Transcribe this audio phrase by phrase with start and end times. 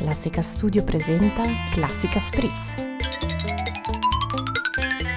[0.00, 2.74] Classica Studio presenta Classica Spritz.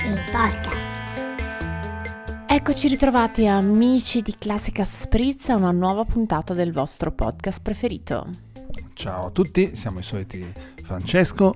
[0.03, 1.21] Il podcast.
[2.45, 8.29] Eccoci ritrovati amici di Classica Spritz a una nuova puntata del vostro podcast preferito.
[8.93, 10.51] Ciao a tutti, siamo i soliti
[10.83, 11.55] Francesco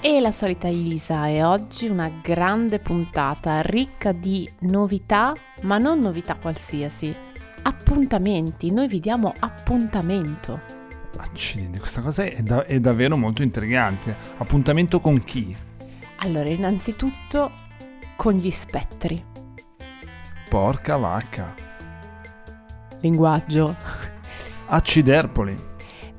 [0.00, 5.32] E la solita Isa e oggi una grande puntata ricca di novità,
[5.62, 7.14] ma non novità qualsiasi.
[7.62, 10.82] Appuntamenti, noi vi diamo appuntamento.
[11.16, 14.16] Accidenti, questa cosa è, da- è davvero molto intrigante.
[14.38, 15.54] Appuntamento con chi?
[16.18, 17.52] Allora, innanzitutto
[18.16, 19.22] con gli spettri.
[20.48, 21.54] Porca vacca.
[23.00, 23.76] Linguaggio.
[24.66, 25.54] Acciderpoli.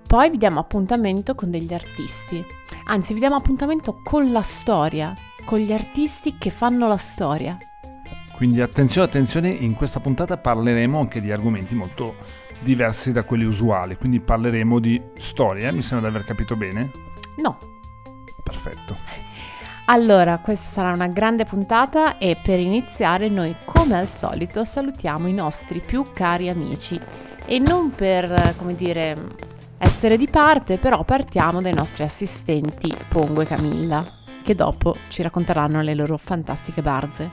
[0.07, 2.43] Poi vi diamo appuntamento con degli artisti.
[2.85, 5.13] Anzi, vi diamo appuntamento con la storia,
[5.45, 7.57] con gli artisti che fanno la storia.
[8.33, 12.15] Quindi attenzione, attenzione, in questa puntata parleremo anche di argomenti molto
[12.65, 13.95] diversi da quelli usuali.
[13.95, 16.91] Quindi parleremo di storia, mi sembra di aver capito bene.
[17.37, 17.57] No.
[18.43, 18.95] Perfetto.
[19.85, 25.33] Allora, questa sarà una grande puntata e per iniziare noi, come al solito, salutiamo i
[25.33, 26.99] nostri più cari amici.
[27.45, 29.15] E non per, eh, come dire,
[29.77, 34.03] essere di parte, però partiamo dai nostri assistenti Pongo e Camilla,
[34.43, 37.29] che dopo ci racconteranno le loro fantastiche barze.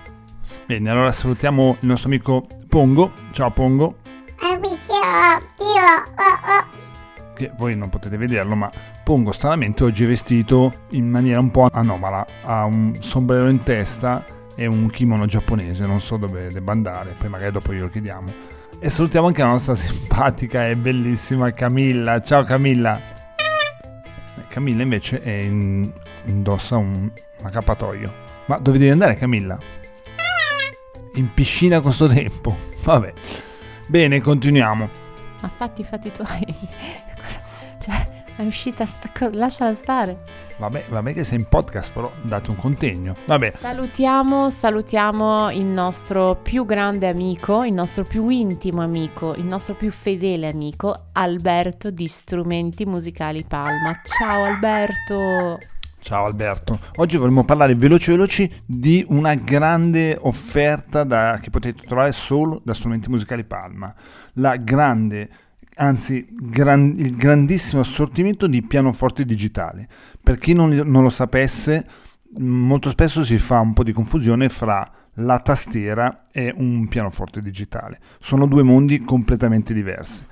[0.67, 3.13] Bene, allora salutiamo il nostro amico Pongo.
[3.31, 3.97] Ciao Pongo,
[4.43, 5.79] Dio,
[6.17, 7.33] oh, oh.
[7.35, 8.71] che voi non potete vederlo, ma
[9.05, 12.25] Pongo stranamente oggi è vestito in maniera un po' anomala.
[12.43, 17.29] Ha un sombrero in testa e un kimono giapponese, non so dove debba andare, poi
[17.29, 18.33] magari dopo glielo chiediamo.
[18.79, 22.21] E salutiamo anche la nostra simpatica e bellissima Camilla.
[22.21, 22.97] Ciao Camilla!
[22.97, 25.91] Eh, Camilla invece in-
[26.27, 27.11] indossa un
[27.43, 28.13] accappatoio.
[28.47, 29.59] Ma dove devi andare Camilla?
[31.15, 32.57] In piscina con sto tempo.
[32.85, 33.13] Vabbè.
[33.89, 34.89] Bene, continuiamo.
[35.41, 36.45] Ma fatti i fatti tuoi.
[37.21, 37.41] Cosa-
[37.79, 38.87] cioè, è uscita,
[39.33, 40.25] lasciala stare.
[40.57, 43.17] Vabbè, vabbè che sei in podcast, però date un contegno.
[43.27, 49.75] Vabbè, Salutiamo, salutiamo il nostro più grande amico, il nostro più intimo amico, il nostro
[49.75, 54.01] più fedele amico, Alberto di Strumenti Musicali Palma.
[54.05, 55.59] Ciao Alberto!
[56.03, 56.79] Ciao Alberto.
[56.97, 62.75] Oggi vorremmo parlare veloci veloci di una grande offerta da- che potete trovare solo da
[62.75, 63.95] Strumenti Musicali Palma.
[64.35, 65.29] La grande,
[65.77, 69.87] anzi gran- il grandissimo assortimento di pianoforti digitali.
[70.21, 71.87] Per chi non, non lo sapesse,
[72.39, 74.87] molto spesso si fa un po' di confusione fra
[75.17, 78.01] la tastiera e un pianoforte digitale.
[78.19, 80.25] Sono due mondi completamente diversi.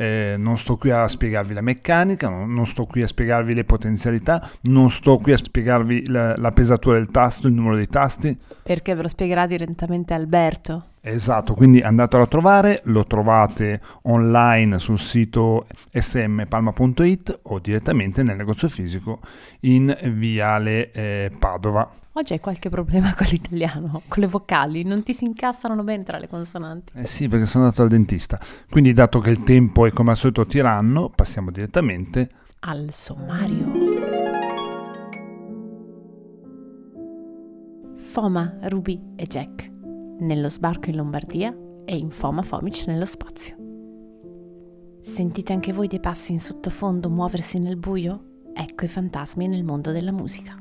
[0.00, 3.64] Eh, non sto qui a spiegarvi la meccanica, non, non sto qui a spiegarvi le
[3.64, 8.38] potenzialità, non sto qui a spiegarvi la, la pesatura del tasto, il numero dei tasti.
[8.62, 10.84] Perché ve lo spiegherà direttamente Alberto.
[11.00, 18.68] Esatto, quindi andatelo a trovare, lo trovate online sul sito smpalma.it o direttamente nel negozio
[18.68, 19.18] fisico
[19.60, 21.90] in Viale eh, Padova.
[22.18, 26.18] Oggi hai qualche problema con l'italiano, con le vocali, non ti si incastrano bene tra
[26.18, 26.94] le consonanti.
[26.96, 28.40] Eh sì, perché sono andato al dentista.
[28.68, 32.28] Quindi, dato che il tempo è come al solito tiranno, passiamo direttamente.
[32.60, 33.66] Al sommario.
[37.94, 39.70] Foma, Ruby e Jack
[40.18, 43.54] nello sbarco in Lombardia e in Foma Fomic nello spazio.
[45.02, 48.40] Sentite anche voi dei passi in sottofondo muoversi nel buio?
[48.52, 50.56] Ecco i fantasmi nel mondo della musica.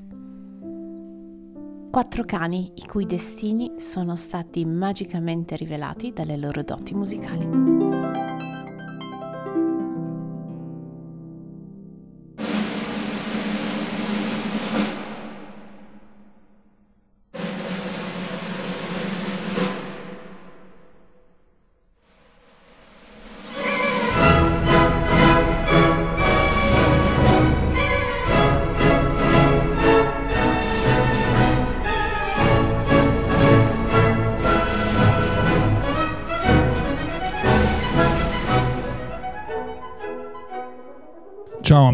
[1.89, 7.96] Quattro cani i cui destini sono stati magicamente rivelati dalle loro doti musicali.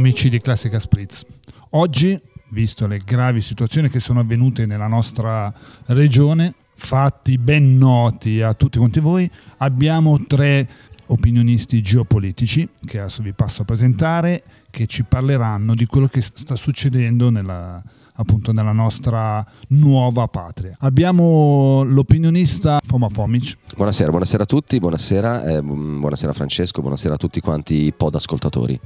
[0.04, 1.26] Amici di Classica Spritz.
[1.72, 2.20] Oggi,
[2.50, 5.52] visto le gravi situazioni che sono avvenute nella nostra
[5.86, 10.68] regione, fatti ben noti a tutti quanti voi, abbiamo tre
[11.06, 16.58] opinionisti geopolitici che adesso vi passo a presentare, che ci parleranno di quello che sta
[16.58, 17.82] succedendo nella,
[18.16, 20.76] appunto nella nostra nuova patria.
[20.80, 23.56] Abbiamo l'opinionista Foma Fomic.
[23.78, 28.16] Buonasera, buonasera a tutti, buonasera, eh, bu- buonasera Francesco, buonasera a tutti quanti i pod
[28.16, 28.78] ascoltatori.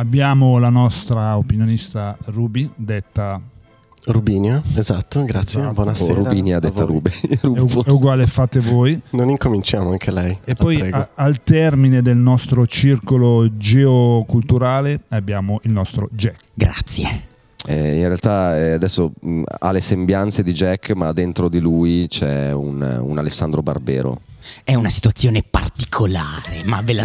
[0.00, 3.38] Abbiamo la nostra opinionista Ruby, detta
[4.06, 5.74] Rubinia, esatto, grazie, Esatto.
[5.74, 6.12] buonasera.
[6.18, 6.84] O Rubinia detta.
[6.84, 7.12] Rube.
[7.20, 8.98] È, u- è uguale fate voi.
[9.10, 10.30] Non incominciamo anche lei.
[10.30, 10.96] E la poi prego.
[10.96, 16.36] a- al termine del nostro circolo geoculturale abbiamo il nostro Jack.
[16.54, 17.24] Grazie.
[17.66, 22.06] Eh, in realtà eh, adesso mh, ha le sembianze di Jack, ma dentro di lui
[22.08, 24.18] c'è un, un Alessandro Barbero.
[24.64, 27.04] È una situazione particolare, ma ve la,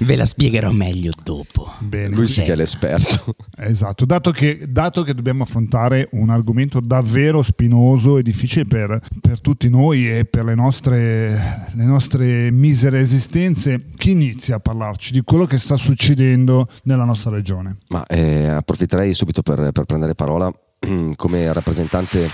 [0.00, 1.72] ve la spiegherò meglio dopo.
[1.78, 2.14] Bene.
[2.14, 2.42] Lui sì Sì.
[2.42, 3.34] che è l'esperto.
[3.64, 9.40] Esatto, dato che, dato che dobbiamo affrontare un argomento davvero spinoso e difficile per, per
[9.40, 15.20] tutti noi e per le nostre, le nostre misere esistenze, chi inizia a parlarci di
[15.22, 17.76] quello che sta succedendo nella nostra regione?
[17.88, 20.52] Ma eh, approfitterei subito per, per prendere parola
[21.14, 22.28] come rappresentante.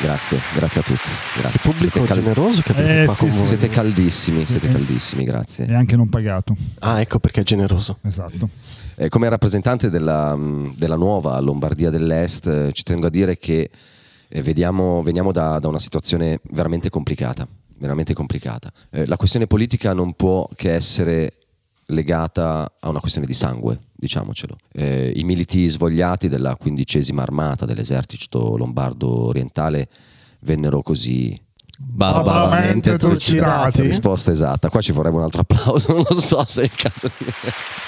[0.00, 1.08] Grazie, grazie a tutti.
[1.38, 1.50] Grazie.
[1.50, 3.46] Che pubblico Siete cal- generoso che avete Eh, qua sì, con sì, voi.
[3.46, 4.72] Siete caldissimi, siete Eh.
[4.72, 5.66] caldissimi, grazie.
[5.66, 6.56] E anche non pagato.
[6.80, 7.98] Ah, ecco perché è generoso.
[8.02, 8.48] Esatto.
[8.96, 10.38] Eh, come rappresentante della,
[10.76, 13.70] della nuova Lombardia dell'Est, eh, ci tengo a dire che
[14.28, 17.46] eh, vediamo, veniamo da, da una situazione veramente complicata.
[17.76, 18.72] Veramente complicata.
[18.90, 21.32] Eh, la questione politica non può che essere
[21.86, 24.56] legata a una questione di sangue, diciamocelo.
[24.72, 29.88] Eh, I militi svogliati della quindicesima armata dell'esercito lombardo orientale
[30.40, 31.40] vennero così
[31.76, 33.82] Barbaramente trucidati.
[33.82, 34.68] Risposta esatta.
[34.68, 35.92] Qua ci vorrebbe un altro applauso.
[35.94, 37.26] Non lo so se è il caso di.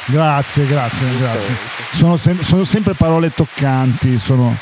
[0.07, 1.55] Grazie, grazie, grazie.
[1.93, 4.55] Sono, sem- sono sempre parole toccanti, sono,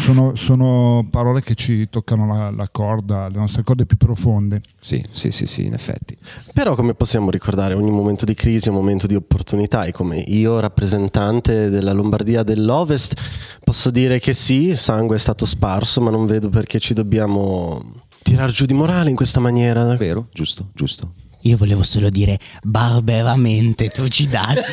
[0.00, 4.60] sono- sono parole che ci toccano la, la corda, le nostre corde più profonde.
[4.80, 6.16] Sì, sì, sì, sì, in effetti.
[6.52, 10.18] Però come possiamo ricordare ogni momento di crisi è un momento di opportunità e come
[10.18, 13.14] io rappresentante della Lombardia dell'Ovest
[13.62, 17.82] posso dire che sì, sangue è stato sparso, ma non vedo perché ci dobbiamo
[18.22, 19.94] tirar giù di morale in questa maniera.
[19.96, 20.28] Vero?
[20.32, 21.12] Giusto, giusto.
[21.42, 24.72] Io volevo solo dire barbaramente trucidati.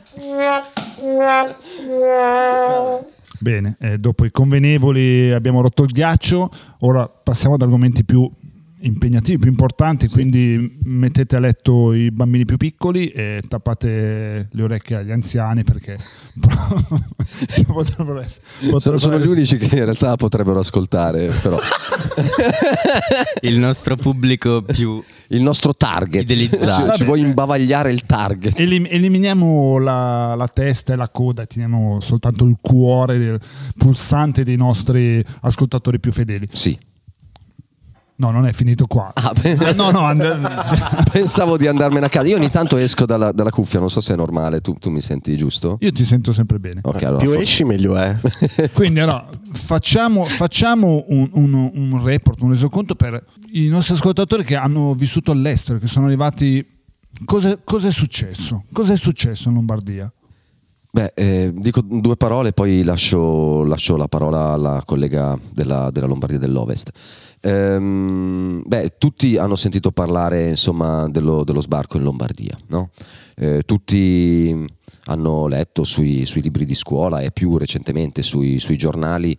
[3.39, 6.49] Bene, eh, dopo i convenevoli abbiamo rotto il ghiaccio,
[6.79, 8.29] ora passiamo ad argomenti più
[8.79, 14.97] impegnativi, più importanti, quindi mettete a letto i bambini più piccoli e tappate le orecchie
[14.97, 15.97] agli anziani perché
[17.65, 18.45] potrebbero essere...
[18.59, 21.57] Sono, potrebbero sono gli unici che in realtà potrebbero ascoltare, però
[23.41, 25.01] Il nostro pubblico più...
[25.29, 26.21] il nostro target.
[26.21, 26.91] Fidelizzato.
[26.91, 28.59] Ci, ci vuoi imbavagliare il target.
[28.59, 33.39] Elim- eliminiamo la, la testa e la coda e teniamo soltanto il cuore del
[33.77, 36.47] pulsante dei nostri ascoltatori più fedeli.
[36.51, 36.77] Sì.
[38.19, 39.11] No, non è finito qua.
[39.13, 39.31] Ah.
[39.59, 40.23] Ah, no, no, and-
[41.11, 42.25] Pensavo di andarmene a casa.
[42.27, 44.59] Io ogni tanto esco dalla, dalla cuffia, non so se è normale.
[44.59, 45.77] Tu, tu mi senti giusto?
[45.81, 46.79] io ti sento sempre bene.
[46.83, 48.15] Ok, allora Più for- esci meglio è.
[48.73, 54.55] Quindi allora, facciamo, facciamo un, un- un report, un resoconto per i nostri ascoltatori che
[54.55, 56.65] hanno vissuto all'estero, che sono arrivati...
[57.23, 58.63] Cosa, cosa è successo?
[58.71, 60.11] Cosa è successo in Lombardia?
[60.89, 66.39] Beh, eh, dico due parole, poi lascio, lascio la parola alla collega della, della Lombardia
[66.39, 66.89] dell'Ovest.
[67.47, 72.89] Ehm, beh, tutti hanno sentito parlare insomma, dello, dello sbarco in Lombardia, no?
[73.37, 74.65] Eh, tutti
[75.05, 79.37] hanno letto sui, sui libri di scuola e più recentemente sui, sui giornali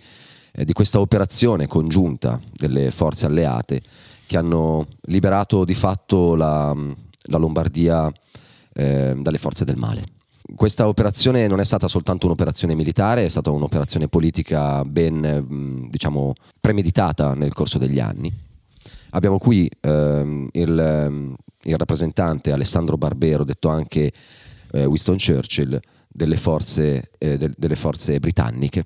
[0.52, 3.82] eh, di questa operazione congiunta delle forze alleate
[4.24, 6.74] che hanno liberato di fatto la,
[7.24, 8.10] la Lombardia
[8.72, 10.02] eh, dalle forze del male.
[10.54, 17.34] Questa operazione non è stata soltanto un'operazione militare, è stata un'operazione politica ben diciamo, premeditata
[17.34, 18.32] nel corso degli anni.
[19.10, 24.12] Abbiamo qui ehm, il, il rappresentante Alessandro Barbero, detto anche
[24.72, 28.84] eh, Winston Churchill, delle forze, eh, del- delle forze britanniche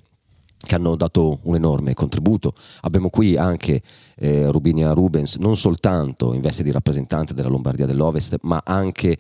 [0.65, 2.55] che hanno dato un enorme contributo.
[2.83, 3.83] Abbiamo qui anche
[4.17, 9.17] eh, Rubinia Rubens, non soltanto in veste di rappresentante della Lombardia dell'Ovest, ma anche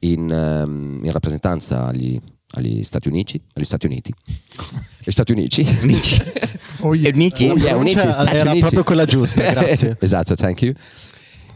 [0.00, 2.18] in, ehm, in rappresentanza agli,
[2.52, 3.40] agli Stati Uniti.
[3.54, 4.12] Agli Stati Uniti.
[5.02, 5.66] Gli Stati Uniti.
[5.82, 6.22] Unici.
[6.80, 7.14] Oh, yeah.
[7.14, 7.48] Unici.
[7.48, 8.60] Oh, yeah, Uniti, Cioè, Stati era Uniti.
[8.60, 9.96] proprio quella giusta, grazie.
[10.00, 10.74] esatto, thank you.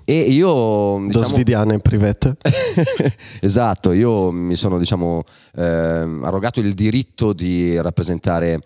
[0.07, 0.49] E io...
[0.51, 2.37] Do diciamo- svidiana in private.
[3.41, 5.25] esatto, io mi sono diciamo,
[5.57, 8.61] ehm, arrogato il diritto di rappresentare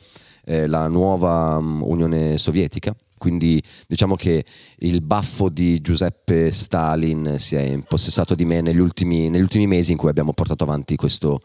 [0.45, 2.95] eh, la nuova mm, Unione Sovietica.
[3.19, 4.45] Quindi diciamo che
[4.79, 9.93] il baffo di Giuseppe Stalin si è impossessato di me negli ultimi, negli ultimi mesi
[9.93, 11.43] in cui abbiamo portato avanti questo,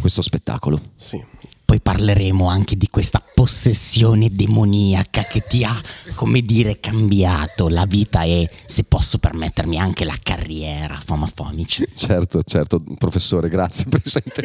[0.00, 0.80] questo spettacolo.
[0.94, 1.20] Sì.
[1.68, 5.82] Poi parleremo anche di questa possessione demoniaca che ti ha,
[6.14, 11.86] come dire, cambiato la vita e, se posso permettermi, anche la carriera famafonici.
[11.94, 14.40] Certo, certo, professore, grazie intervento.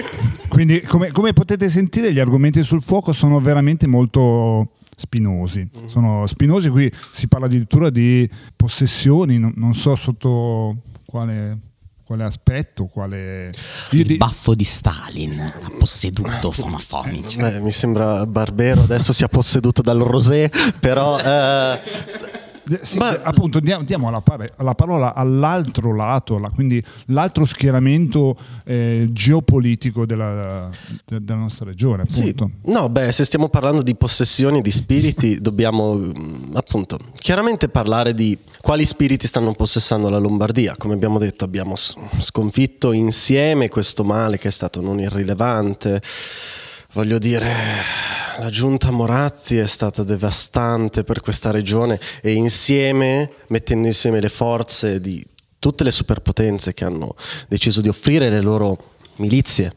[0.49, 4.71] Quindi, come, come potete sentire, gli argomenti sul fuoco sono veramente molto
[5.03, 5.69] spinosi.
[5.87, 11.57] Sono spinosi, qui si parla addirittura di possessioni, non, non so sotto quale,
[12.05, 13.51] quale aspetto, quale...
[13.91, 17.35] Io Il di- baffo di Stalin ha posseduto Foma Fomic.
[17.35, 22.32] Beh, mi sembra Barbero adesso sia posseduto dal Rosé, però eh, Eh,
[22.81, 27.45] sì, Ma- eh, appunto diamo, diamo la, pare- la parola all'altro lato, la- quindi l'altro
[27.45, 30.69] schieramento eh, geopolitico della,
[31.05, 32.05] de- della nostra regione.
[32.07, 32.51] Sì, Appunto.
[32.71, 38.37] no, beh, se stiamo parlando di possessioni di spiriti, dobbiamo mm, appunto chiaramente parlare di
[38.61, 40.75] quali spiriti stanno possessando la Lombardia.
[40.77, 46.01] Come abbiamo detto, abbiamo sconfitto insieme questo male che è stato non irrilevante.
[46.93, 47.51] Voglio dire,
[48.37, 54.99] la giunta Morazzi è stata devastante per questa regione e insieme, mettendo insieme le forze
[54.99, 55.25] di
[55.57, 57.15] tutte le superpotenze che hanno
[57.47, 58.77] deciso di offrire le loro
[59.15, 59.73] milizie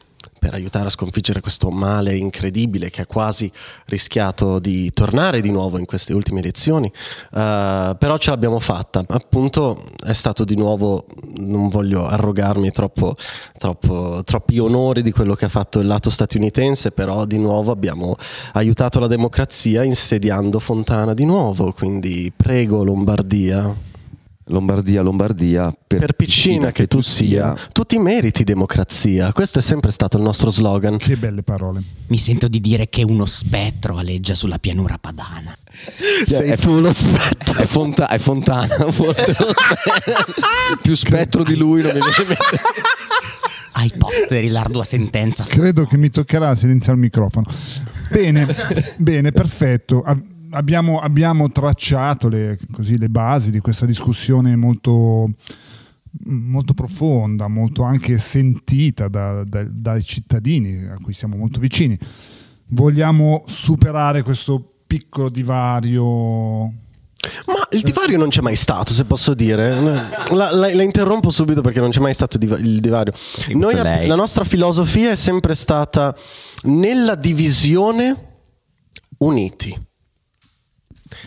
[0.47, 3.51] per aiutare a sconfiggere questo male incredibile che ha quasi
[3.87, 9.03] rischiato di tornare di nuovo in queste ultime elezioni, eh, però ce l'abbiamo fatta.
[9.07, 11.05] Appunto è stato di nuovo,
[11.39, 13.15] non voglio arrogarmi troppo,
[13.57, 18.15] troppo- troppi onori di quello che ha fatto il lato statunitense, però di nuovo abbiamo
[18.53, 23.86] aiutato la democrazia insediando Fontana di nuovo, quindi prego Lombardia.
[24.49, 29.33] Lombardia, Lombardia, per, Per piccina che tu sia, tu ti meriti democrazia.
[29.33, 30.97] Questo è sempre stato il nostro slogan.
[30.97, 31.81] Che belle parole.
[32.07, 35.53] Mi sento di dire che uno spettro aleggia sulla pianura padana.
[36.25, 37.61] Sei è- tu lo spettro.
[37.61, 40.77] È, Fonta- è Fontana, forse lo spettro.
[40.81, 42.61] più spettro di lui non mi viene in mente.
[43.73, 45.43] Ai posteri l'ardua sentenza.
[45.43, 47.45] Credo che mi toccherà silenziare il microfono.
[48.09, 48.47] Bene,
[48.97, 50.03] bene, perfetto.
[50.49, 55.29] Ab- Abbiamo, abbiamo tracciato le, così, le basi di questa discussione molto,
[56.25, 61.97] molto profonda, molto anche sentita da- da- dai cittadini a cui siamo molto vicini.
[62.69, 65.93] Vogliamo superare questo piccolo divario
[67.47, 69.81] Ma il divario non c'è mai stato, se posso dire.
[69.81, 73.11] La, la- la interrompo subito perché non c'è mai stato diva- il divario.
[73.53, 73.73] Noi,
[74.07, 76.15] la nostra filosofia è sempre stata
[76.63, 78.15] nella divisione
[79.19, 79.85] uniti.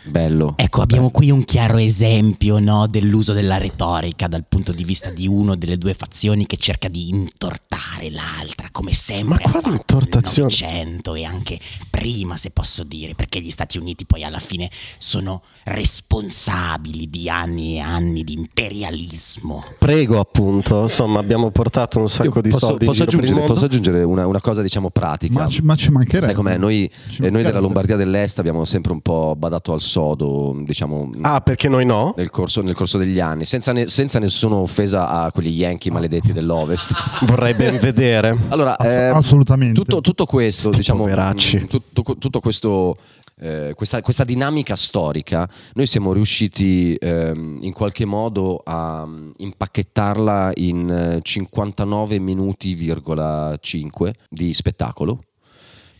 [0.05, 0.55] Bello.
[0.57, 5.27] Ecco, abbiamo qui un chiaro esempio no, dell'uso della retorica dal punto di vista di
[5.27, 9.43] uno delle due fazioni che cerca di intortare l'altra, come sempre.
[9.45, 10.49] Ma quale intortazione?
[10.51, 11.59] e anche
[11.89, 17.77] prima, se posso dire, perché gli Stati Uniti poi alla fine sono responsabili di anni
[17.77, 19.65] e anni di imperialismo.
[19.79, 20.83] Prego, appunto.
[20.83, 23.53] Insomma, abbiamo portato un Io sacco di posso, soldi posso aggiungere, mondo.
[23.53, 25.35] posso aggiungere una, una cosa diciamo pratica.
[25.35, 26.27] Ma ci, ma ci mancherebbe.
[26.27, 26.57] Sai com'è?
[26.57, 27.59] Noi, eh, noi della.
[27.61, 32.15] Lombardia dell'Est abbiamo sempre un po' badato al sodo, diciamo, Ah, perché noi no?
[32.17, 36.33] nel, corso, nel corso degli anni, senza, ne- senza nessuna offesa a quegli Yankee maledetti
[36.33, 36.93] dell'Ovest.
[37.27, 38.37] Vorrei ben vedere.
[38.49, 39.75] Allora, Ass- eh, assolutamente.
[39.81, 41.57] Tutto, tutto questo, Sti diciamo, poveracci.
[41.59, 42.97] mh, tutto, tutto questo,
[43.41, 50.53] eh, questa, questa dinamica storica, noi siamo riusciti ehm, in qualche modo a mm, impacchettarla
[50.57, 55.21] in eh, 59 minuti,5 di spettacolo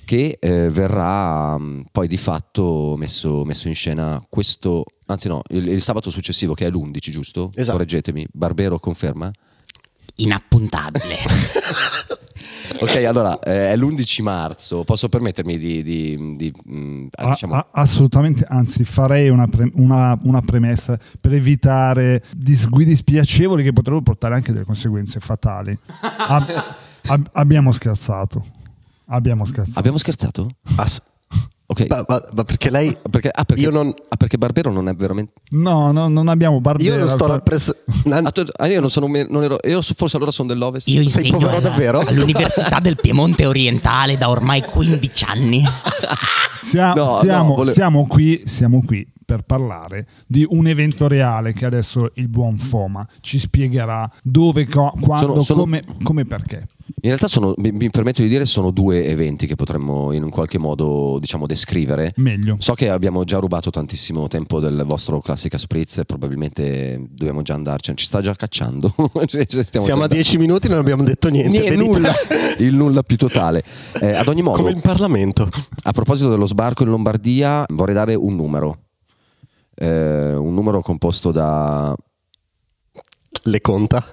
[0.05, 5.69] che eh, verrà mh, poi di fatto messo, messo in scena questo, anzi no, il,
[5.69, 7.51] il sabato successivo che è l'11, giusto?
[7.55, 7.73] Esatto.
[7.77, 9.31] Correggetemi, Barbero conferma?
[10.17, 11.17] Inappuntabile.
[12.83, 15.83] Ok, allora eh, è l'11 marzo, posso permettermi di...
[15.83, 21.35] di- di, mh, Ah, diciamo, ah, assolutamente, anzi farei una, pre- una- una premessa per
[21.35, 25.77] evitare disguidi spiacevoli che potrebbero portare anche delle conseguenze fatali.
[26.01, 26.75] Ab-
[27.07, 28.43] ab- abbiamo scherzato.
[29.13, 29.79] Abbiamo scherzato.
[29.79, 30.49] Abbiamo scherzato?
[30.77, 31.01] Ah, s-
[31.67, 31.87] Ok.
[31.89, 32.97] ma, ma- ma perché lei...
[33.11, 35.35] Perché, ah, perché, Io non- ah, perché Barbero non è veramente...
[35.51, 36.95] No, no, non abbiamo Barbera.
[36.95, 38.29] Io non sto rappresentando...
[38.29, 39.07] Ah, ah, io non sono...
[39.07, 40.89] non ero, io forse allora sono dell'Ovest?
[40.89, 42.01] Io insegno alla- davvero?
[42.01, 45.63] all'Università del Piemonte Orientale da ormai 15 anni.
[46.63, 51.53] Sia- No, siamo, no, volevo- siamo qui, siamo qui per parlare di un evento reale
[51.53, 56.25] che adesso il buon Foma ci spiegherà dove, co- quando, Sono- sono- come, come e
[56.25, 56.67] perché.
[57.03, 60.59] In realtà sono, mi, permetto di dire, sono due eventi che potremmo in un qualche
[60.59, 62.13] modo, diciamo, descrivere.
[62.17, 62.57] Meglio.
[62.59, 67.55] So che abbiamo già rubato tantissimo tempo del vostro classica spritz e probabilmente dobbiamo già
[67.55, 68.93] andarci, ci sta già cacciando.
[69.79, 71.61] Siamo a 10 minuti e non abbiamo detto niente.
[71.61, 72.13] Niente, nulla,
[72.59, 73.63] il nulla più totale.
[74.01, 75.49] Eh, ad ogni modo, Come il Parlamento.
[75.85, 78.79] a proposito dello sbarco in Lombardia, vorrei dare un numero.
[79.83, 81.97] Eh, un numero composto da
[83.45, 84.05] Le conta.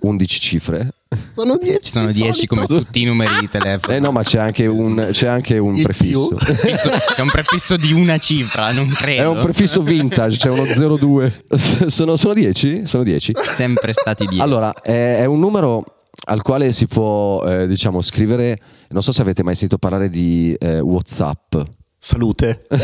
[0.00, 0.90] 11 cifre.
[1.32, 1.80] Sono 10.
[1.82, 3.96] Ci sono 10 come tutti i numeri di telefono.
[3.96, 6.28] Eh no, ma c'è anche un, c'è anche un prefisso.
[6.34, 9.22] Prefisso- C'è un prefisso di una cifra, non credo.
[9.22, 11.46] È un prefisso vintage, c'è uno 02.
[11.86, 12.84] sono, sono 10?
[12.86, 13.32] Sono 10.
[13.50, 14.42] Sempre stati 10.
[14.42, 15.84] Allora, è, è un numero
[16.26, 18.60] al quale si può, eh, diciamo, scrivere.
[18.88, 21.54] Non so se avete mai sentito parlare di eh, WhatsApp.
[21.98, 22.66] Salute.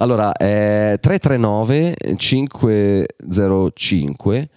[0.00, 4.48] Allora, è 339 505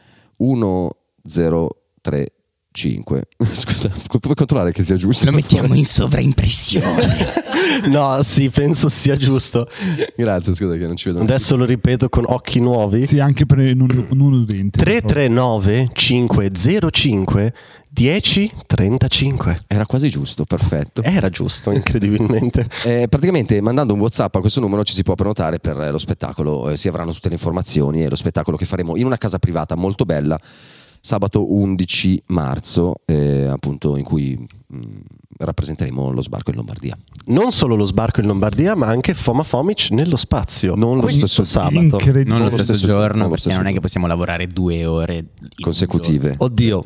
[1.22, 3.24] 035.
[3.38, 5.26] Scusa, puoi controllare che sia giusto?
[5.26, 7.42] Lo mettiamo in sovraimpressione.
[7.88, 9.68] No, sì, penso sia giusto.
[10.16, 11.22] Grazie, scusa che non ci vedo.
[11.22, 13.08] Adesso lo ripeto con occhi nuovi.
[13.08, 14.78] Sì, anche per non, non udenti.
[14.78, 17.54] 339 505
[17.96, 19.66] 1035.
[19.68, 21.04] Era quasi giusto, perfetto.
[21.04, 22.68] Era giusto, incredibilmente.
[22.84, 26.70] Eh, praticamente mandando un WhatsApp a questo numero ci si può prenotare per lo spettacolo,
[26.70, 29.76] eh, si avranno tutte le informazioni e lo spettacolo che faremo in una casa privata
[29.76, 30.40] molto bella
[31.06, 34.78] sabato 11 marzo, eh, appunto in cui mh,
[35.38, 36.98] rappresenteremo lo sbarco in Lombardia.
[37.26, 40.76] Non solo lo sbarco in Lombardia, ma anche Foma Fomic nello spazio.
[40.76, 41.98] Non lo stesso- sabato.
[42.24, 45.26] Non lo stesso stesso- giorno, perché non è che possiamo lavorare due ore
[45.62, 46.36] consecutive.
[46.38, 46.86] Oddio,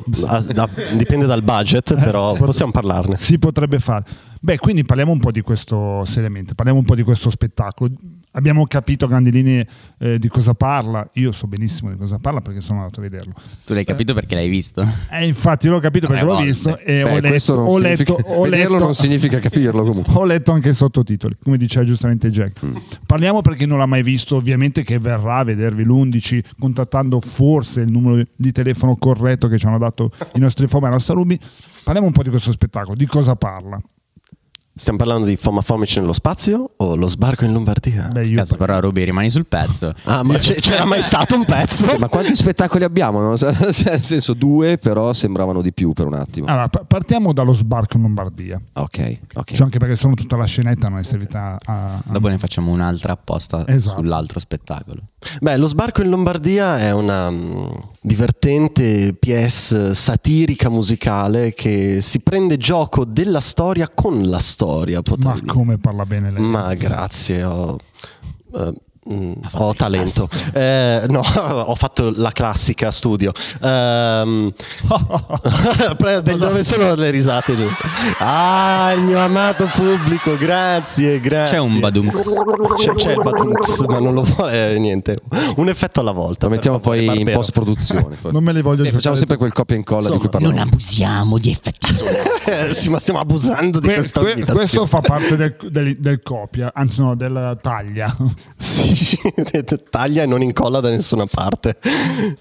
[0.52, 3.16] da- dipende dal budget, però possiamo parlarne.
[3.16, 4.04] Si potrebbe fare.
[4.40, 7.90] Beh, quindi parliamo un po' di questo seriamente, parliamo un po' di questo spettacolo.
[8.32, 9.66] Abbiamo capito a grandi linee
[9.98, 11.08] eh, di cosa parla.
[11.14, 13.32] Io so benissimo di cosa parla perché sono andato a vederlo.
[13.64, 14.86] Tu l'hai capito perché l'hai visto?
[15.10, 16.50] E infatti l'ho capito Tre perché l'ho volte.
[16.50, 19.38] visto e Beh, ho questo letto, non ho significa- letto, ho vederlo letto- non significa
[19.40, 20.14] capirlo comunque.
[20.14, 22.64] Ho letto anche i sottotitoli, come diceva giustamente Jack.
[22.64, 22.76] Mm.
[23.06, 27.80] Parliamo per chi non l'ha mai visto, ovviamente che verrà a vedervi l'11 contattando forse
[27.80, 31.14] il numero di telefono corretto che ci hanno dato i nostri FOMA e la nostra
[31.14, 31.36] Ruby.
[31.82, 33.80] Parliamo un po' di questo spettacolo, di cosa parla.
[34.78, 38.10] Stiamo parlando di Foma Fomic nello spazio o lo sbarco in Lombardia?
[38.12, 39.92] Beh, io Cazzo, però Ruby rimani sul pezzo.
[40.08, 41.84] Ah, ma c'è- c'era mai stato un pezzo?
[41.98, 43.20] Ma quanti spettacoli abbiamo?
[43.20, 43.36] no?
[43.36, 46.46] Cioè, nel senso, due, però sembravano di più per un attimo.
[46.46, 48.60] Allora, pa- partiamo dallo sbarco in Lombardia.
[48.74, 49.52] Ok, ok.
[49.52, 51.94] Cioè, anche perché sono tutta la scenetta non è servita a...
[51.96, 53.98] a- Dopo ne facciamo un'altra apposta Esatto.
[53.98, 55.00] sull'altro spettacolo.
[55.40, 57.66] Beh, lo sbarco in Lombardia è una mm,
[58.08, 65.46] divertente pièce satirica musicale che si prende gioco della storia con la storia, Ma dire.
[65.46, 66.42] come parla bene lei.
[66.42, 67.76] Ma grazie, ho,
[68.54, 68.72] eh,
[69.12, 70.28] mm, ho il talento.
[70.52, 71.20] Eh, no,
[71.66, 73.32] ho fatto la classica studio.
[76.22, 77.66] Del- dove sono le risate giù?
[78.18, 81.56] Ah, il mio amato pubblico, grazie, grazie.
[81.56, 82.34] C'è un badumx.
[82.78, 85.14] C'è, c'è il badumts, ma non lo vuole eh, niente.
[85.56, 86.46] Un effetto alla volta.
[86.46, 88.16] Lo mettiamo poi in post produzione.
[88.38, 90.54] Non me le voglio facciamo giocare sempre quel copia e incolla di cui parliamo.
[90.54, 92.16] Non abusiamo di effetti sonori.
[92.44, 96.22] Eh, sì, ma stiamo abusando di Que- questa que- questo fa parte del, del- del
[96.22, 98.14] copia, anzi no, del taglia.
[98.56, 98.94] Sì,
[99.90, 101.78] taglia e non incolla da nessuna parte.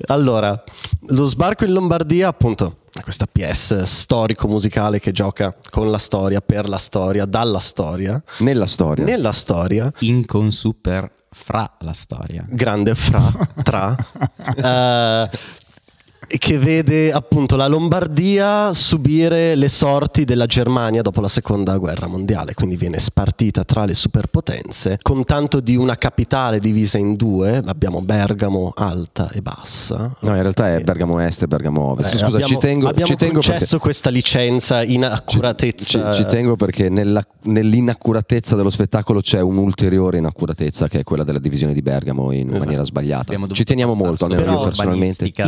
[0.08, 0.62] Allora,
[1.10, 6.68] lo sbarco in Lombardia, appunto, è questa pièce storico-musicale che gioca con la storia, per
[6.68, 9.06] la storia, dalla storia, Nella storia.
[9.06, 12.44] nella storia, In con super fra la storia.
[12.50, 13.22] grande fra,
[13.62, 13.96] tra,
[15.28, 15.30] eh,
[16.28, 22.54] che vede appunto la Lombardia subire le sorti della Germania dopo la seconda guerra mondiale,
[22.54, 28.02] quindi viene spartita tra le superpotenze, con tanto di una capitale divisa in due, abbiamo
[28.02, 30.16] Bergamo alta e bassa.
[30.22, 32.14] No, in realtà è Bergamo Est e Bergamo Ovest.
[32.14, 36.14] Eh, Scusa, abbiamo, ci tengo, abbiamo ci tengo perché, concesso questa licenza in ci, accuratezza.
[36.14, 41.74] ci tengo perché nella- nell'inaccuratezza dello spettacolo c'è un'ulteriore inaccuratezza che è quella della divisione
[41.74, 42.64] di Bergamo in Esatto.
[42.64, 43.34] maniera sbagliata.
[43.52, 45.24] Ci teniamo molto, almeno io per personalmente.
[45.24, 45.44] urbanistica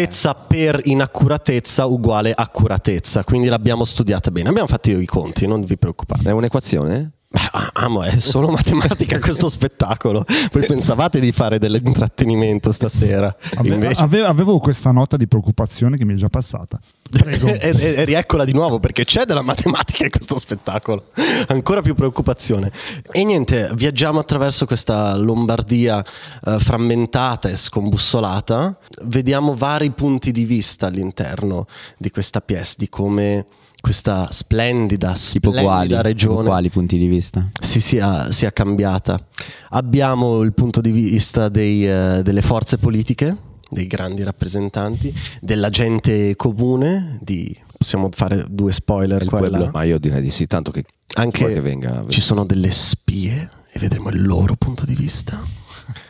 [0.00, 4.48] per Inaccuratezza per inaccuratezza uguale accuratezza, quindi l'abbiamo studiata bene.
[4.48, 6.30] Abbiamo fatto io i conti, non vi preoccupate.
[6.30, 7.19] È un'equazione?
[7.32, 10.24] Amo, è solo matematica questo spettacolo.
[10.50, 13.34] Voi pensavate di fare dell'intrattenimento stasera?
[13.54, 14.02] Ave- Invece...
[14.02, 16.80] ave- avevo questa nota di preoccupazione che mi è già passata.
[17.08, 17.46] Prego.
[17.54, 21.06] e, e- e rieccola di nuovo perché c'è della matematica in questo spettacolo.
[21.46, 22.72] Ancora più preoccupazione.
[23.12, 26.04] E niente, viaggiamo attraverso questa Lombardia
[26.44, 28.76] eh, frammentata e scombussolata.
[29.02, 31.66] Vediamo vari punti di vista all'interno
[31.96, 33.46] di questa pièce, di come
[33.80, 37.48] questa splendida, Tipo splendida quali, tipo regione quali punti di vista?
[37.60, 39.18] si sia, sia cambiata.
[39.70, 43.36] Abbiamo il punto di vista dei, eh, delle forze politiche,
[43.70, 49.48] dei grandi rappresentanti, della gente comune, di, possiamo fare due spoiler qua e là.
[49.48, 49.70] pueblo.
[49.72, 53.78] Ma io direi di sì, tanto che Anche che venga, ci sono delle spie e
[53.78, 55.40] vedremo il loro punto di vista.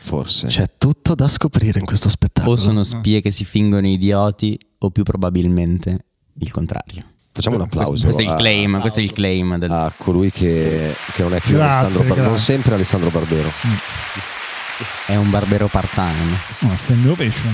[0.01, 0.47] forse.
[0.47, 2.53] C'è tutto da scoprire in questo spettacolo.
[2.53, 6.05] O sono spie che si fingono idioti o più probabilmente
[6.39, 7.05] il contrario.
[7.33, 7.91] Facciamo un applauso.
[7.91, 9.71] Questo, questo è il a- claim, questo è il claim del...
[9.71, 13.49] a colui che, che non è più Grazie, Alessandro Bar- non sempre Alessandro Barbero.
[15.05, 16.37] È un barbero part-time.
[16.59, 17.51] No, stand ovation.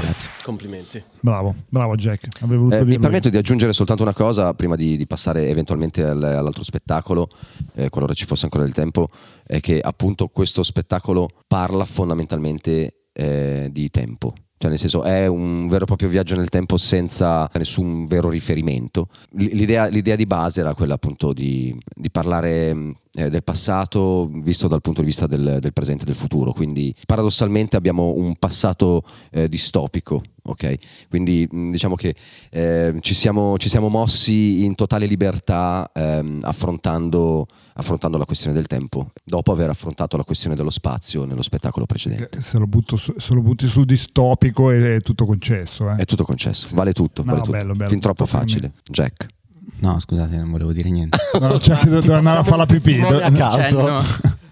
[0.00, 0.30] Grazie.
[0.42, 1.02] Complimenti.
[1.20, 2.28] Bravo, bravo Jack.
[2.42, 3.30] Eh, mi permetto io.
[3.32, 7.28] di aggiungere soltanto una cosa prima di, di passare eventualmente al- all'altro spettacolo,
[7.74, 9.08] eh, qualora ci fosse ancora del tempo,
[9.44, 14.34] è che appunto questo spettacolo parla fondamentalmente eh, di tempo.
[14.56, 19.08] Cioè, nel senso, è un vero e proprio viaggio nel tempo senza nessun vero riferimento.
[19.32, 24.80] L'idea, l'idea di base era quella appunto di, di parlare eh, del passato visto dal
[24.80, 26.52] punto di vista del, del presente e del futuro.
[26.52, 30.74] Quindi, paradossalmente, abbiamo un passato eh, distopico ok?
[31.08, 32.14] Quindi mh, diciamo che
[32.50, 38.66] eh, ci, siamo, ci siamo mossi in totale libertà ehm, affrontando, affrontando la questione del
[38.66, 42.40] tempo, dopo aver affrontato la questione dello spazio nello spettacolo precedente.
[42.40, 45.90] Se lo, butto su- se lo butti sul distopico è, è tutto concesso.
[45.90, 45.96] eh.
[45.96, 47.52] È tutto concesso, vale tutto, No, vale tutto.
[47.52, 48.72] bello, bello, fin troppo tutto facile.
[48.90, 49.26] Jack.
[49.80, 51.18] No, scusate, non volevo dire niente.
[51.40, 53.00] No, cioè, devo andare a fare la pipì.
[53.00, 53.60] a caso.
[53.70, 54.02] Cioè, no.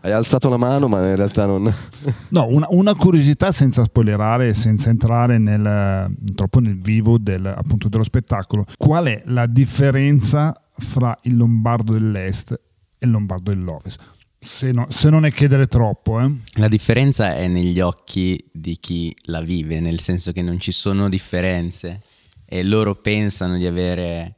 [0.05, 1.73] Hai alzato la mano, ma in realtà non.
[2.31, 8.03] No, una, una curiosità senza spoilerare senza entrare nel, troppo nel vivo del, appunto, dello
[8.03, 8.67] spettacolo.
[8.77, 14.01] Qual è la differenza fra il Lombardo dell'Est e il Lombardo dell'Ovest?
[14.41, 16.29] Se, no- se non è chiedere troppo, eh.
[16.55, 21.09] La differenza è negli occhi di chi la vive, nel senso che non ci sono
[21.09, 22.01] differenze
[22.45, 24.35] e loro pensano di avere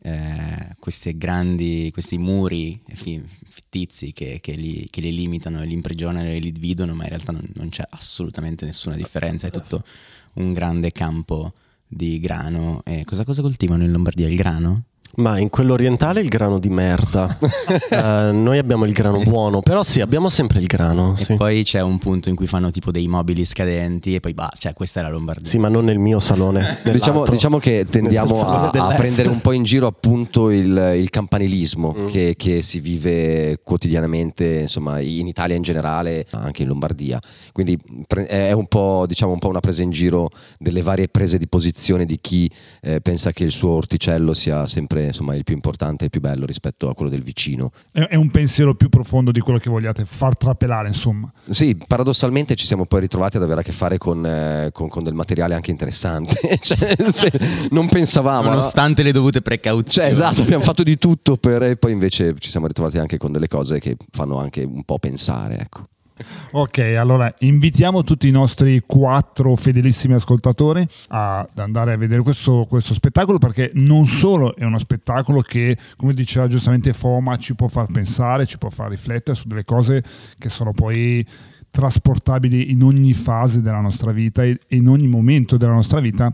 [0.00, 2.82] eh, questi grandi, questi muri
[3.54, 7.30] fittizi che, che li, che li limitano, li imprigionano e li dividono, ma in realtà
[7.30, 9.84] non, non c'è assolutamente nessuna differenza, è tutto
[10.34, 11.52] un grande campo
[11.86, 12.82] di grano.
[12.84, 14.26] E cosa, cosa coltivano in Lombardia?
[14.26, 14.86] Il grano?
[15.16, 17.36] Ma in quello orientale il grano di merda.
[17.94, 21.14] Eh, noi abbiamo il grano buono, però sì, abbiamo sempre il grano.
[21.18, 21.34] E Sì.
[21.34, 24.72] poi c'è un punto in cui fanno tipo dei mobili scadenti e poi bah, cioè
[24.72, 25.48] questa è la Lombardia.
[25.48, 26.78] Sì, ma non nel mio salone.
[26.84, 31.94] Diciamo, diciamo che tendiamo a, a prendere un po' in giro appunto il, il campanilismo
[31.96, 32.08] Mm.
[32.08, 37.20] che, che si vive quotidianamente insomma, in Italia in generale, anche in Lombardia.
[37.52, 37.78] Quindi
[38.26, 42.06] è un po', diciamo, un po' una presa in giro delle varie prese di posizione
[42.06, 42.50] di chi
[42.82, 46.20] eh, pensa che il suo orticello sia sempre insomma, il più importante e il più
[46.20, 47.70] bello rispetto a quello del vicino.
[47.92, 51.32] È, un pensiero più profondo di quello che vogliate far trapelare, insomma.
[51.48, 55.02] Sì, paradossalmente ci siamo poi ritrovati ad avere a che fare con, eh, con- con
[55.04, 56.36] del materiale anche interessante.
[56.64, 57.32] Cioè, se-
[57.70, 58.44] non pensavamo.
[58.44, 58.50] no?
[58.50, 60.08] Nonostante le dovute Cioè, precauzioni.
[60.10, 63.48] esatto, abbiamo fatto di tutto per, e poi invece ci siamo ritrovati anche con delle
[63.48, 65.84] cose che fanno anche un po' pensare, ecco.
[66.52, 72.94] Ok, allora invitiamo tutti i nostri quattro fedelissimi ascoltatori ad andare a vedere questo, questo
[72.94, 77.86] spettacolo perché non solo è uno spettacolo che, come diceva giustamente Foma, ci può far
[77.90, 80.04] pensare, ci può far riflettere su delle cose
[80.38, 81.26] che sono poi
[81.74, 86.32] trasportabili in ogni fase della nostra vita e in ogni momento della nostra vita,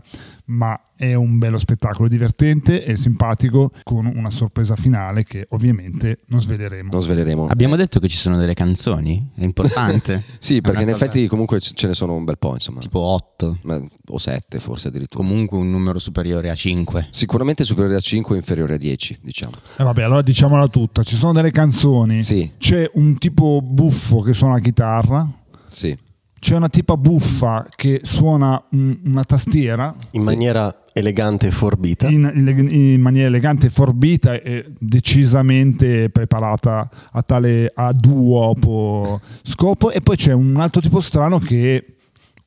[0.51, 6.41] ma è un bello spettacolo divertente e simpatico con una sorpresa finale che ovviamente non
[6.41, 6.89] sveleremo.
[6.91, 7.47] Non sveleremo.
[7.47, 10.23] Abbiamo detto che ci sono delle canzoni, è importante.
[10.39, 12.79] Sì, È perché in cosa- effetti comunque ce ne sono un bel po', insomma.
[12.79, 15.23] Tipo 8, Ma- o sette forse addirittura.
[15.23, 17.07] comunque un numero superiore a 5.
[17.11, 19.53] Sicuramente superiore a 5 inferiore a 10, diciamo.
[19.77, 24.33] E vabbè, allora diciamola tutta, ci sono delle canzoni, Sì, c'è un tipo buffo che
[24.33, 25.27] suona la chitarra,
[25.69, 25.97] sì.
[26.41, 32.07] C'è una tipa buffa che suona un- una tastiera In maniera elegante e forbita.
[32.09, 40.01] in, in- in maniera elegante, forbita e decisamente preparata a tale a duo scopo e
[40.01, 41.85] poi c'è un altro tipo strano che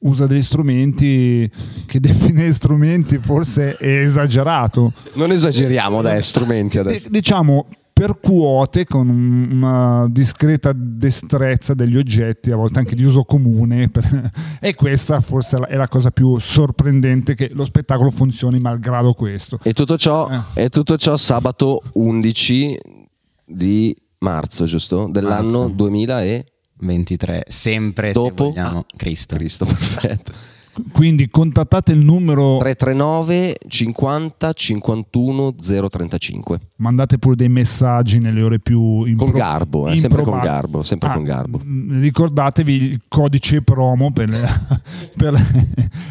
[0.01, 1.49] usa degli strumenti
[1.87, 7.09] che definire strumenti forse è esagerato Non esageriamo, dai, strumenti adesso.
[7.09, 13.23] D- diciamo percuote con un- una discreta destrezza degli oggetti, a volte anche di uso
[13.23, 13.89] comune,
[14.61, 19.61] e questa forse è la- cosa più sorprendente che lo spettacolo funzioni malgrado questo.
[19.63, 20.65] E tutto ciò, Eh.
[20.65, 22.77] e tutto ciò sabato 11
[23.45, 25.07] di marzo, giusto?
[25.09, 25.75] Dell'anno Marzo.
[25.75, 26.47] 2000 e
[26.79, 28.47] 23, sempre Dopo?
[28.47, 29.37] se vogliamo Ah, Cristo.
[29.37, 30.33] Cristo, perfetto.
[30.93, 35.55] Quindi contattate il numero, 339 50 51
[35.89, 36.61] 035.
[36.77, 41.09] mandate pure dei messaggi nelle ore più impro- Con garbo, eh, sempre con garbo, sempre
[41.09, 41.61] Ah, con garbo.
[41.63, 44.49] mh, Ricordatevi il codice promo per, le-
[45.17, 45.35] per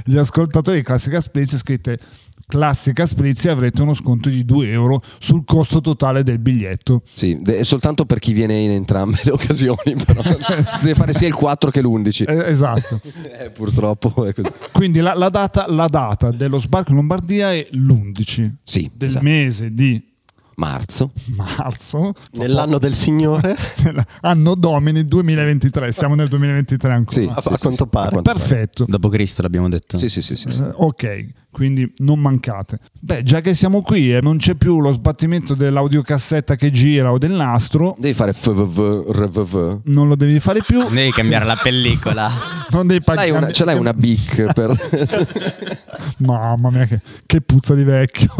[0.05, 1.99] gli ascoltatori di Classica Sprizia scritte
[2.45, 7.01] Classica Sprizia avrete uno sconto di 2 euro sul costo totale del biglietto.
[7.11, 11.27] Sì, de- soltanto per chi viene in entrambe le occasioni, però si deve fare sia
[11.27, 12.25] il 4 che l'11.
[12.27, 12.99] Eh, esatto.
[13.43, 14.47] Eh, purtroppo è così.
[14.71, 19.23] Quindi la, la data, la data dello sbarco in Lombardia è l'11 Sì, del esatto.
[19.23, 20.11] mese di
[20.55, 21.11] marzo.
[21.35, 23.55] marzo, Nell'anno del Signore,
[24.21, 25.91] anno domini 2023.
[25.91, 27.21] Siamo nel 2023 ancora.
[27.21, 27.89] Sì, a, sì, a sì, quanto sì.
[27.89, 28.21] pare.
[28.21, 28.85] Perfetto.
[28.87, 29.97] Dopo Cristo l'abbiamo detto.
[29.97, 30.59] Sì, sì, sì, sì, sì.
[30.61, 32.79] Eh, ok, quindi non mancate.
[32.99, 37.17] Beh, già che siamo qui e non c'è più lo sbattimento dell'audiocassetta che gira o
[37.17, 39.81] del nastro, Devi fare FVV, RVV.
[39.85, 40.87] non lo devi fare più.
[40.89, 42.31] Devi cambiare la pellicola.
[42.73, 43.45] Non devi Ce l'hai pagare.
[43.45, 44.75] una, ce l'hai una bic per...
[46.17, 48.31] Mamma mia, che, che puzza di vecchio.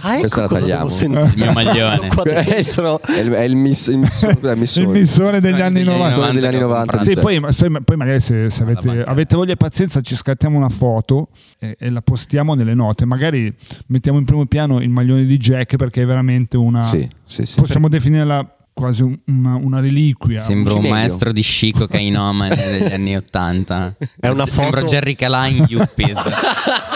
[0.00, 0.88] Ah, Questa la tagliamo.
[0.88, 2.08] Il mio maglione.
[2.08, 4.22] È, il, è il miss, il miss-
[4.76, 6.06] il degli anni degli anni 90.
[6.06, 7.02] Missone degli anni 90.
[7.02, 7.40] Sì, poi,
[7.84, 11.90] poi magari se, se avete, avete voglia e pazienza ci scattiamo una foto e, e
[11.90, 13.04] la postiamo nelle note.
[13.04, 13.52] Magari
[13.88, 16.84] mettiamo in primo piano il maglione di Jack perché è veramente una...
[16.84, 17.56] Sì, sì, sì.
[17.58, 20.38] Possiamo definirla quasi un- una, una reliquia.
[20.38, 23.94] Sembra un maestro di Chico Kainomane degli anni Ottanta.
[24.20, 26.28] È una Sembra foto- Jerry Calà in Yuppies.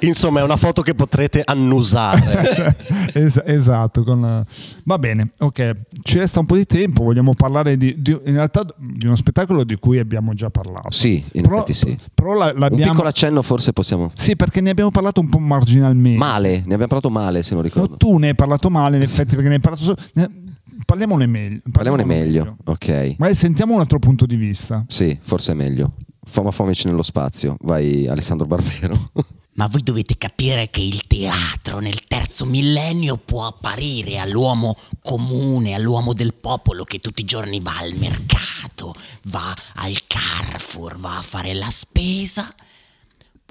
[0.00, 2.74] Insomma, è una foto che potrete annusare.
[3.16, 4.44] Es- esatto, con-
[4.84, 8.62] va bene, ok, ci resta un po' di tempo, vogliamo parlare di, di- in realtà
[8.76, 10.90] di uno spettacolo di cui abbiamo già parlato.
[10.90, 11.96] Sì, in Però- effetti sì.
[12.12, 14.10] Però la- Un piccolo accenno forse possiamo...
[14.14, 16.18] Sì, perché ne abbiamo parlato un po' marginalmente.
[16.18, 17.96] Male, ne abbiamo parlato male se non No, ricordo.
[17.96, 19.96] tu ne hai parlato male, in effetti, perché ne hai parlato solo...
[20.14, 20.44] ne-
[20.84, 21.60] Parliamone meglio.
[21.72, 23.14] Parliamone meglio, ok.
[23.18, 24.84] Ma sentiamo un altro punto di vista.
[24.88, 25.94] Sì, forse è meglio.
[26.22, 27.56] Foma Fomic nello spazio.
[27.62, 29.10] Vai Alessandro Barbero.
[29.56, 36.12] Ma voi dovete capire che il teatro nel terzo millennio può apparire all'uomo comune, all'uomo
[36.12, 41.54] del popolo che tutti i giorni va al mercato, va al Carrefour, va a fare
[41.54, 42.54] la spesa,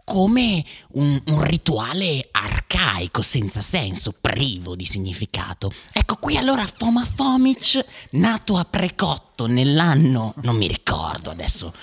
[0.03, 5.73] come un, un rituale arcaico, senza senso, privo di significato.
[5.91, 11.73] Ecco qui allora Foma Fomic, nato a Precotto nell'anno, non mi ricordo adesso,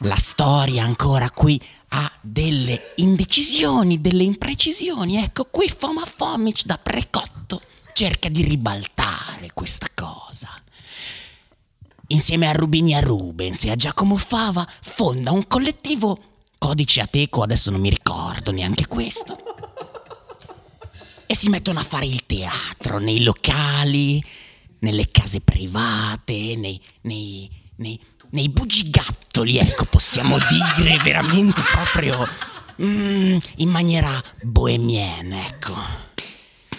[0.00, 5.16] la storia ancora qui ha delle indecisioni, delle imprecisioni.
[5.22, 7.60] Ecco qui Foma Fomic da Precotto
[7.92, 10.48] cerca di ribaltare questa cosa.
[12.08, 16.18] Insieme a Rubini a Rubens e a Giacomo Fava fonda un collettivo
[16.58, 19.38] codice ateco, adesso non mi ricordo neanche questo.
[21.26, 24.22] E si mettono a fare il teatro nei locali,
[24.80, 32.28] nelle case private, nei, nei, nei, nei bugigattoli, ecco, possiamo dire veramente proprio
[32.82, 36.08] mm, in maniera bohemienne, ecco.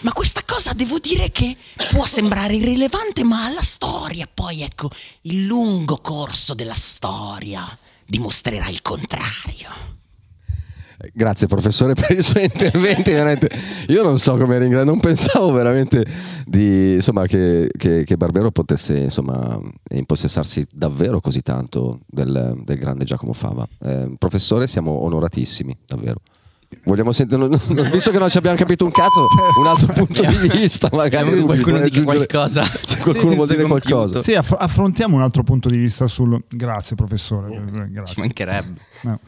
[0.01, 1.55] Ma questa cosa devo dire che
[1.91, 4.89] può sembrare irrilevante, ma alla storia poi, ecco,
[5.23, 7.65] il lungo corso della storia
[8.05, 9.99] dimostrerà il contrario.
[11.13, 13.49] Grazie professore per i suoi interventi, veramente.
[13.87, 16.05] Io non so come ringraziare, non pensavo veramente
[16.45, 19.59] di, insomma, che, che- che Barbero potesse insomma,
[19.89, 23.67] impossessarsi davvero così tanto del, del grande Giacomo Fava.
[23.81, 26.19] Eh, professore, siamo onoratissimi, davvero.
[26.85, 29.27] Vogliamo sentire, non- non- visto che non ci abbiamo capito un cazzo,
[29.59, 31.27] un altro punto di vista, magari.
[31.27, 32.63] Abbiamo qualcuno vuole dica aggiungere- qualcosa.
[32.63, 34.21] Se qualcuno vuol dire qualcosa.
[34.23, 36.41] Sì, aff- affrontiamo un altro punto di vista sul...
[36.47, 37.49] Grazie professore.
[37.51, 38.13] Ci Grazie.
[38.17, 38.79] mancherebbe.
[39.01, 39.19] No.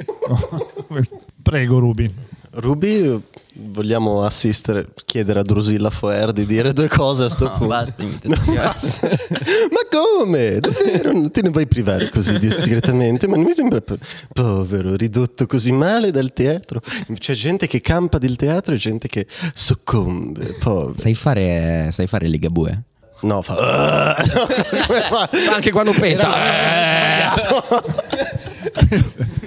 [1.43, 2.11] Prego Ruby.
[2.55, 3.19] Ruby,
[3.55, 7.65] vogliamo assistere, chiedere a Drusilla Foer di dire due cose a sto No, punto.
[7.67, 8.59] basta imitazioni.
[9.73, 10.59] Ma come?
[10.59, 11.11] Davvero?
[11.13, 13.27] Non te ne vuoi privare così discretamente?
[13.27, 13.97] Ma non mi sembra po-
[14.31, 16.79] povero, ridotto così male dal teatro.
[17.17, 20.55] C'è gente che campa del teatro e gente che soccombe.
[20.59, 20.93] Povero.
[20.95, 22.83] Sai fare, sai fare Ligabue?
[23.21, 24.13] No, fa?
[25.51, 26.29] Anche quando pensa.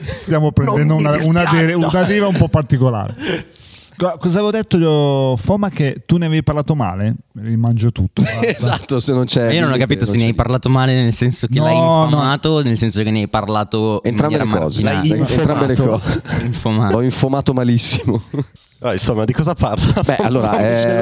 [0.02, 1.76] Stiamo prendendo una, una, no.
[1.88, 3.14] una deriva un po' particolare.
[3.96, 5.70] Co- Cosa avevo detto io, Foma?
[5.70, 7.14] Che tu ne avevi parlato male?
[7.34, 8.22] Rimangio tutto.
[8.42, 9.50] esatto, se non c'è.
[9.52, 12.04] Io non ho capito se ne hai parlato male nel senso che No, l'hai no.
[12.04, 14.82] infamato o nel senso che ne hai parlato in Entrambe le cose.
[14.82, 15.98] L'hai Entrambe le infomato.
[16.04, 16.22] cose.
[16.44, 16.92] Infomato.
[16.96, 18.22] L'ho infomato malissimo.
[18.80, 20.02] Ah, insomma, di cosa parla?
[20.04, 20.58] Beh, allora,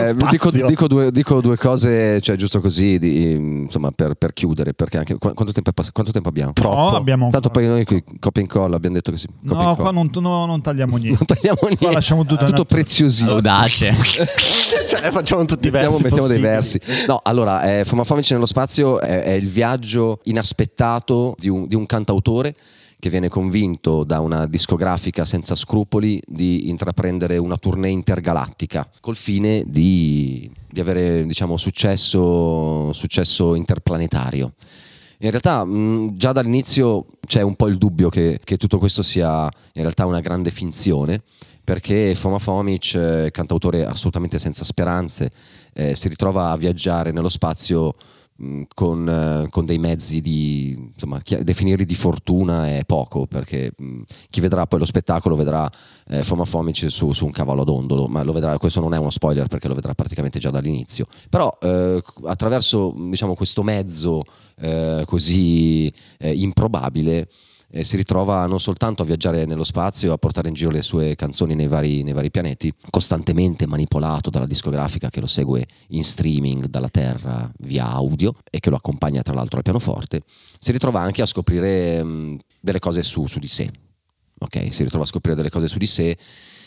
[0.08, 4.74] eh, dico, dico due, dico due cose, cioè giusto così, di- insomma, per, per chiudere,
[4.74, 6.52] perché anche qu- quanto tempo, è pass- quanto tempo abbiamo?
[6.62, 9.90] No, abbiamo Tanto poi noi qui, copia e incolla abbiamo detto che e No, qua
[9.90, 11.24] non, no, non tagliamo niente.
[11.26, 11.90] Non tagliamo niente.
[11.90, 13.30] lasciamo tutto tutto preziosissimo.
[13.32, 13.92] Audace.
[14.86, 16.02] Cioè, facciamo tutti i versi.
[16.02, 16.42] mettiamo dei possibili.
[16.42, 16.80] versi.
[17.08, 21.74] No, allora, eh, Fama Famici nello spazio è, è il viaggio inaspettato di un, di
[21.74, 22.54] un cantautore
[23.04, 29.62] che viene convinto da una discografica senza scrupoli di intraprendere una tournée intergalattica col fine
[29.66, 34.54] di, di avere diciamo, successo, successo interplanetario.
[35.18, 35.66] In realtà
[36.16, 40.20] già dall'inizio c'è un po' il dubbio che, che tutto questo sia in realtà una
[40.20, 41.20] grande finzione,
[41.62, 45.30] perché Foma Fomic, eh, cantautore assolutamente senza speranze,
[45.74, 47.92] eh, si ritrova a viaggiare nello spazio
[48.74, 54.40] con, eh, con dei mezzi di, insomma, definirli di fortuna è poco, perché mh, chi
[54.40, 55.70] vedrà poi lo spettacolo vedrà
[56.08, 58.98] eh, Foma Fomic su, su un cavallo ad ondolo, ma lo vedrà, questo non è
[58.98, 61.06] uno spoiler perché lo vedrà praticamente già dall'inizio.
[61.30, 64.24] Però eh, attraverso diciamo, questo mezzo
[64.56, 67.28] eh, così eh, improbabile
[67.74, 71.16] eh, si ritrova non soltanto a viaggiare nello spazio, a portare in giro le sue
[71.16, 76.66] canzoni nei vari, nei vari pianeti, costantemente manipolato dalla discografica che lo segue in streaming
[76.66, 80.22] dalla Terra via audio e che lo accompagna tra l'altro al pianoforte,
[80.60, 83.68] si ritrova anche a scoprire mh, delle cose su, su di sé.
[84.38, 86.16] Ok, si ritrova a scoprire delle cose su di sé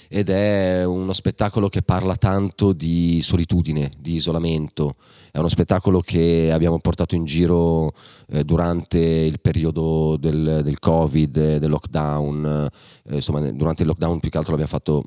[0.09, 4.95] ed è uno spettacolo che parla tanto di solitudine, di isolamento.
[5.37, 7.93] È uno spettacolo che abbiamo portato in giro
[8.29, 12.67] eh, durante il periodo del, del Covid, eh, del lockdown.
[13.03, 15.03] eh, insomma, durante il lockdown più che altro l'abbiamo fatto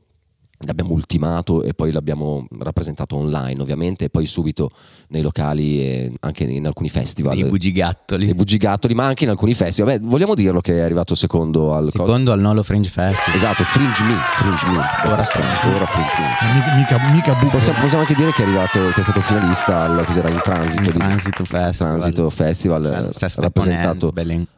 [0.67, 4.71] L'abbiamo ultimato e poi l'abbiamo rappresentato online ovviamente e poi subito
[5.09, 7.39] nei locali e anche in alcuni festival.
[7.39, 8.29] I bugigattoli.
[8.29, 9.99] I bugigattoli, ma anche in alcuni festival.
[9.99, 13.39] Beh, vogliamo dirlo che è arrivato secondo al Secondo al Nolo Fringe Festival.
[13.39, 15.11] Esatto, Fringe Me, Fringe Me.
[15.11, 16.77] Ora Fringe, ora Fringe Me.
[16.77, 17.57] Mica, mica, mica buco.
[17.57, 20.83] Possiamo, possiamo anche dire che è arrivato, che è stato finalista al cos'era in transito
[20.83, 21.99] Il di Transito Festival.
[21.99, 24.13] Transito Festival, Cioè, rappresentato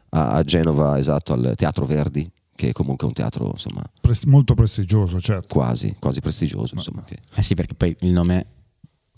[0.09, 4.53] a, a Genova, esatto, al Teatro Verdi, che è comunque un teatro insomma Pres- molto
[4.53, 5.47] prestigioso, certo.
[5.53, 8.45] quasi, quasi prestigioso, insomma, che- Eh sì, perché poi il nome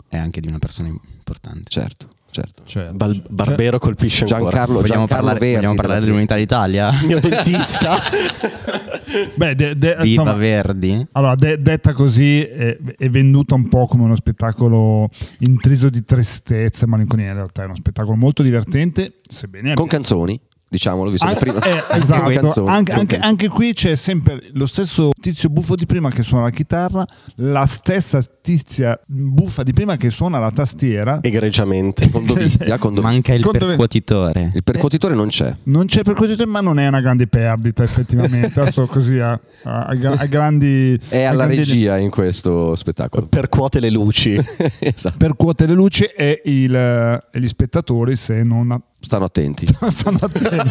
[0.08, 1.64] è anche di una persona importante.
[1.68, 2.62] certo, certo.
[2.64, 4.40] Cioè, Bal- Barbero colpisce ancora.
[4.50, 6.90] Giancarlo, Vogliamo Giancarlo parlare, Verdi vogliamo parlare della dell'Unità d'Italia?
[7.00, 7.96] Il mio dentista.
[9.36, 11.06] Beh, de- de- Viva insomma, Verdi.
[11.12, 15.08] Allora, de- detta così, è, è venduta un po' come uno spettacolo
[15.40, 17.28] intriso di tristezza e malinconia.
[17.28, 21.60] In realtà è uno spettacolo molto divertente, sebbene Con canzoni, diciamolo, visto che Anche, prima
[21.64, 26.22] eh, esatto, anche, anche- anche qui c'è sempre lo stesso tizio buffo di prima che
[26.22, 27.04] suona la chitarra,
[27.36, 31.18] la stessa tizia buffa di prima che suona la tastiera.
[31.20, 32.08] Egregiamente.
[32.10, 33.12] con dovizia, con dovizia.
[33.12, 34.50] Manca il me- percuotitore.
[34.52, 35.54] Il percuotitore non c'è.
[35.64, 38.60] Non c'è percuotitore, ma non è una grande perdita, effettivamente.
[38.60, 40.98] Adesso così a, a- a gra- a grandi.
[41.08, 43.26] È a alla grandi- regia in questo spettacolo.
[43.26, 44.38] Percuote le luci.
[44.78, 45.16] esatto.
[45.16, 48.76] Percuote le luci e, il- e gli spettatori, se non
[49.06, 49.66] Stanno attenti.
[49.70, 50.68] stanno attenti.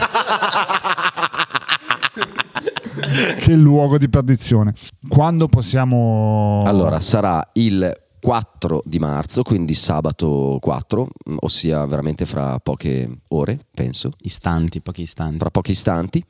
[3.39, 4.73] che luogo di perdizione.
[5.07, 6.61] Quando possiamo.
[6.65, 13.57] Allora, sarà il 4 di marzo, quindi sabato 4, mh, ossia veramente fra poche ore,
[13.73, 15.37] penso, Istanti, pochi istanti.
[15.37, 16.21] fra pochi istanti.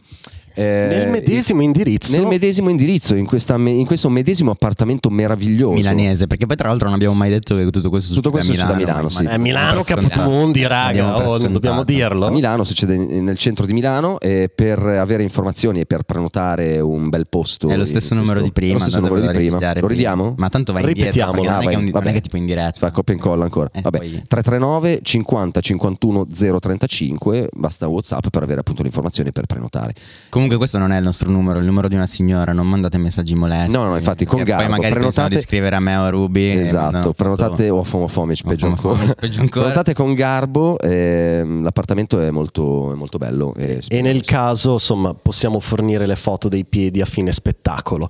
[0.55, 2.11] Eh, Nel medesimo indirizzo.
[2.17, 5.73] Nel medesimo indirizzo, in, questa in questo medesimo appartamento meraviglioso.
[5.75, 8.73] Milanese, perché poi tra l'altro non abbiamo mai detto che tutto questo Tutto succede questo
[8.73, 9.09] a Milano.
[9.09, 9.59] succede a Milano, sì.
[9.59, 10.29] È Milano per Caputo scontato.
[10.29, 11.29] Mondi, Diamo raga.
[11.29, 12.25] Oh, non dobbiamo dirlo.
[12.27, 17.09] A Milano succede nel centro di Milano e per avere informazioni e per prenotare un
[17.09, 17.67] bel posto.
[17.69, 18.73] È lo stesso numero di prima.
[18.75, 19.59] Lo stesso numero di prima.
[19.79, 20.35] Lo ridiamo?
[20.37, 21.03] Ma tanto vai indietro.
[21.11, 21.41] Ripetiamolo.
[21.41, 22.09] perché Non, Ah, non vabbè.
[22.09, 22.79] è che tipo in diretta.
[22.79, 23.69] Fa copia e incolla ancora.
[23.73, 23.97] Eh, Vabbè.
[23.97, 29.93] poi- 339 50 51 035 basta WhatsApp per avere appunto le informazioni per prenotare.
[30.29, 32.97] Comunque questo non è il nostro numero, è il numero di una signora, non mandate
[32.97, 33.71] messaggi molesti.
[33.75, 36.09] No, no, infatti, con Perché Poi garbo, magari prenotate- di scrivere a me o a
[36.09, 36.49] Ruby.
[36.59, 39.13] Esatto, prenotate o Homofomic, ancora.
[39.19, 39.65] peggio ancora.
[39.65, 43.53] Prenotate con garbo, ehm, l'appartamento è molto, è molto bello.
[43.55, 48.07] E, E nel caso, insomma, possiamo fornire le foto dei piedi a fine spettacolo.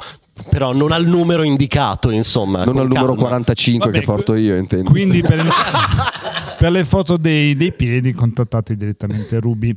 [0.50, 2.65] Però non al numero indicato, insomma.
[2.65, 3.21] non al numero calma.
[3.21, 4.89] 45 Vabbè, che porto io, intendo.
[4.89, 5.41] Quindi per,
[6.60, 9.76] per le foto dei, dei piedi contattate direttamente Ruby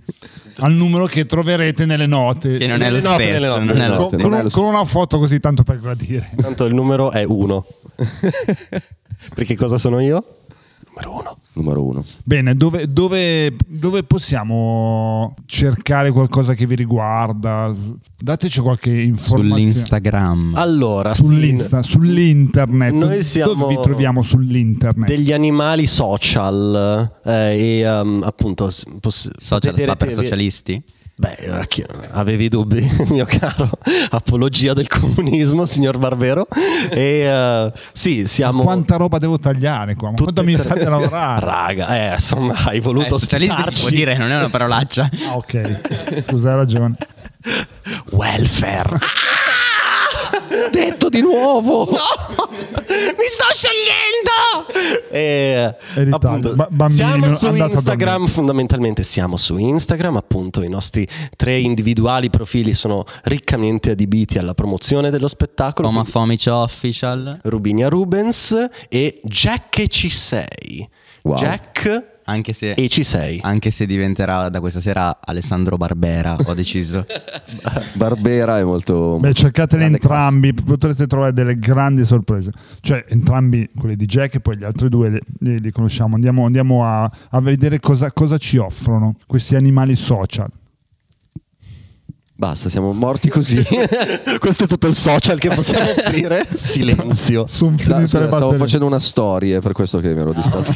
[0.58, 2.58] al numero che troverete nelle note.
[2.58, 3.58] Che non è lo stesso.
[3.58, 3.64] note.
[3.64, 4.28] non è lo con, stesso.
[4.28, 6.28] con con una foto così tanto per gradire.
[6.36, 7.64] Tanto il numero è uno.
[9.34, 10.24] Perché cosa sono io?
[10.98, 11.36] Numero uno.
[11.52, 12.04] Numero uno.
[12.24, 17.74] Bene, dove, dove- dove possiamo cercare qualcosa che vi riguarda?
[18.20, 19.48] Dateci qualche informazione.
[19.60, 20.52] Sull'Instagram.
[20.56, 22.92] Allora, sì, Sull'Insta, sull'internet.
[22.92, 25.06] Noi siamo Dove vi troviamo sull'internet?
[25.06, 30.82] degli animali social eh, e um, appunto poss- Social sta per socialisti?
[31.20, 31.66] Beh, eh,
[32.12, 33.68] avevi dubbi, mio caro?
[34.10, 36.46] Apologia del comunismo, signor Barbero.
[36.90, 38.62] E eh, sì, siamo.
[38.62, 40.10] Quanta roba devo tagliare qua?
[40.10, 41.44] Ma tutte quanto mi fate lavorare?
[41.44, 45.10] Raga, eh, insomma, hai Eh, voluto socialisti si può dire, non è una parolaccia.
[45.28, 46.22] Ah, ok.
[46.22, 46.96] Scusa, hai ragione.
[48.12, 48.90] Welfare.
[50.50, 51.88] Ho detto di nuovo!
[53.16, 55.06] Mi sto sciogliendo!
[55.10, 56.16] E, È d'Italia.
[56.16, 61.06] appunto, Ba- bambini, siamo su Instagram, fondamentalmente siamo su Instagram, appunto i nostri
[61.36, 65.88] tre individuali profili sono riccamente adibiti alla promozione dello spettacolo.
[65.88, 67.38] Omofomic Official.
[67.42, 70.88] Rubinia Rubens e Jack ci sei.
[71.22, 71.36] Wow.
[71.36, 73.38] Jack Anche se, e ci sei.
[73.42, 77.06] anche se diventerà da questa sera Alessandro Barbera, ho deciso.
[77.94, 79.16] Barbera è molto.
[79.18, 82.50] Beh, cercateli entrambi, potrete trovare delle grandi sorprese.
[82.80, 86.16] Cioè, entrambi, quelli di Jack e poi gli altri due li, li- li conosciamo.
[86.16, 90.50] Andiamo, andiamo a, a vedere cosa, cosa ci offrono questi animali social.
[92.34, 93.64] Basta, siamo morti così.
[94.38, 96.46] Questo è tutto il social che possiamo offrire.
[96.52, 97.46] Silenzio.
[97.46, 98.58] Sono finite scusa, le stavo batterie.
[98.58, 100.72] facendo una storia, è per questo che mi ero distratto.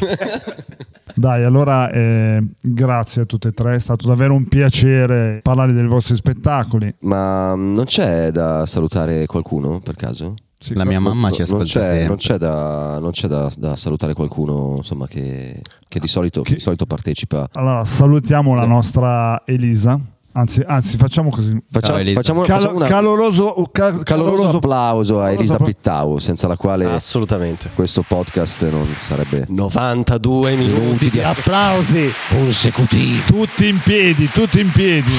[1.15, 5.85] Dai, allora eh, grazie a tutte e tre, è stato davvero un piacere parlare dei
[5.85, 6.93] vostri spettacoli.
[7.01, 10.33] Ma mm, non c'è da salutare qualcuno per caso?
[10.57, 12.07] Sì, La mia mamma ci non ascolta c'è, sempre.
[12.07, 16.53] non c'è da, non c'è da- da salutare qualcuno insomma, che, che di, solito, Che-
[16.53, 17.49] di solito partecipa.
[17.51, 19.99] Allora, salutiamo la nostra Elisa.
[20.35, 21.55] Anzi, anzi facciamo così.
[21.69, 22.19] Facciamo, Elisa.
[22.19, 26.57] facciamo- Calo- facciamo una- caloroso, ca- caloroso applauso a caloroso Elisa appla- Pittau, senza la
[26.57, 27.69] quale Assolutamente.
[27.75, 32.11] questo podcast non sarebbe 92 minuti di applausi.
[32.29, 33.23] consecutivi.
[33.25, 35.11] Tutti in piedi, tutti in piedi.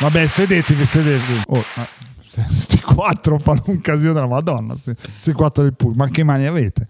[0.00, 1.42] Vabbè, sedetevi, sedetevi.
[1.48, 1.86] Oh, ah,
[2.20, 4.76] st- st- tutti e quattro fanno un casino della Madonna.
[4.76, 6.86] Se, se quattro del pool, ma che mani avete?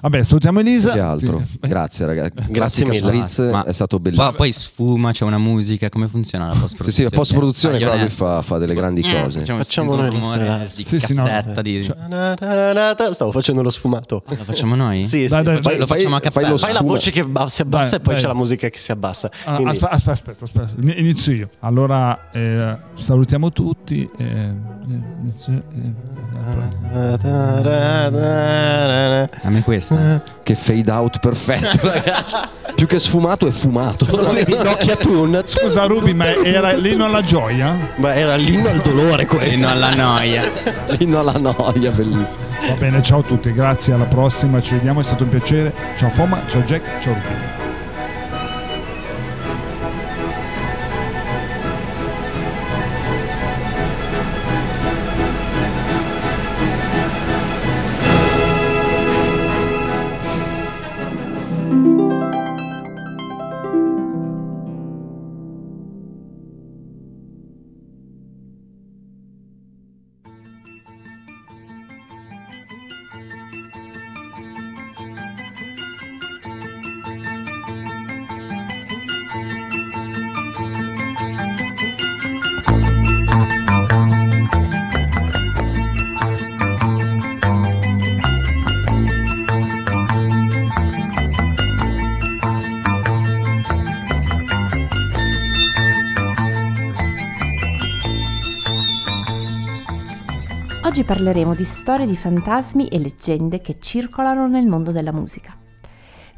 [0.00, 0.92] Vabbè, salutiamo Elisa.
[0.92, 1.42] Che altro?
[1.44, 1.58] Sì.
[1.60, 2.32] Grazie ragazzi.
[2.34, 2.52] Grazie
[2.84, 3.26] Classica mille.
[3.26, 4.28] Spritz, Ma- è stato bellissimo.
[4.28, 7.86] Poi, poi sfuma, c'è una musica, come funziona la post Sì, sì, la post-produzione qua
[7.86, 8.16] lui Marionette.
[8.16, 9.38] fa, fa delle grandi Eh, cose.
[9.40, 11.82] Facciamo, Facciamo noi rumore di Sì, sì, no, cassetta di...
[11.84, 13.12] cioè-.
[13.12, 14.22] Stavo facendo lo sfumato.
[14.26, 15.04] Lo facciamo noi?
[15.04, 16.58] Sì, sì, Dai, dai, vai, lo facciamo a fai cappella.
[16.58, 18.22] Fai la voce che si abbassa Dai, e poi dai.
[18.22, 19.30] c'è la musica che si abbassa.
[19.44, 21.48] Ah, Quindi- aspe- aspetta, aspetta, aspetta, Ini- inizio io.
[21.60, 24.08] Allora, eh, salutiamo tutti.
[24.18, 25.30] eh, eh,
[29.42, 30.22] A me questa.
[30.42, 32.34] Che fade out perfetto, ragazzi.
[32.74, 34.06] Più che sfumato è fumato.
[34.62, 34.96] Nokia
[35.44, 37.76] Scusa Ruby, ma era l'inno alla gioia?
[37.96, 39.60] Ma era l'inno al dolore questo.
[39.60, 40.50] non alla noia.
[40.98, 42.44] Inno alla noia, bellissimo.
[42.68, 45.72] Va bene, ciao a tutti, grazie, alla prossima, ci vediamo, è stato un piacere.
[45.96, 47.61] Ciao Foma, ciao Jack, ciao Ruby.
[100.92, 105.56] Oggi parleremo di storie di fantasmi e leggende che circolano nel mondo della musica.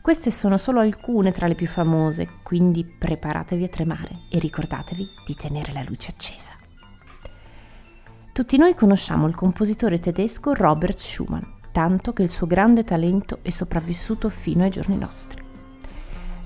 [0.00, 5.34] Queste sono solo alcune tra le più famose, quindi preparatevi a tremare e ricordatevi di
[5.34, 6.52] tenere la luce accesa.
[8.32, 11.42] Tutti noi conosciamo il compositore tedesco Robert Schumann,
[11.72, 15.42] tanto che il suo grande talento è sopravvissuto fino ai giorni nostri.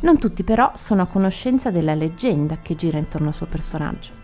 [0.00, 4.17] Non tutti però sono a conoscenza della leggenda che gira intorno al suo personaggio.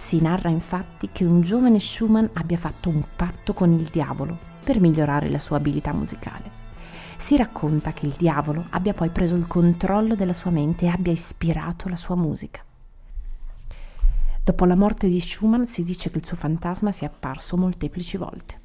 [0.00, 4.34] Si narra infatti che un giovane Schumann abbia fatto un patto con il diavolo
[4.64, 6.50] per migliorare la sua abilità musicale.
[7.18, 11.12] Si racconta che il diavolo abbia poi preso il controllo della sua mente e abbia
[11.12, 12.64] ispirato la sua musica.
[14.42, 18.58] Dopo la morte di Schumann si dice che il suo fantasma sia apparso molteplici volte.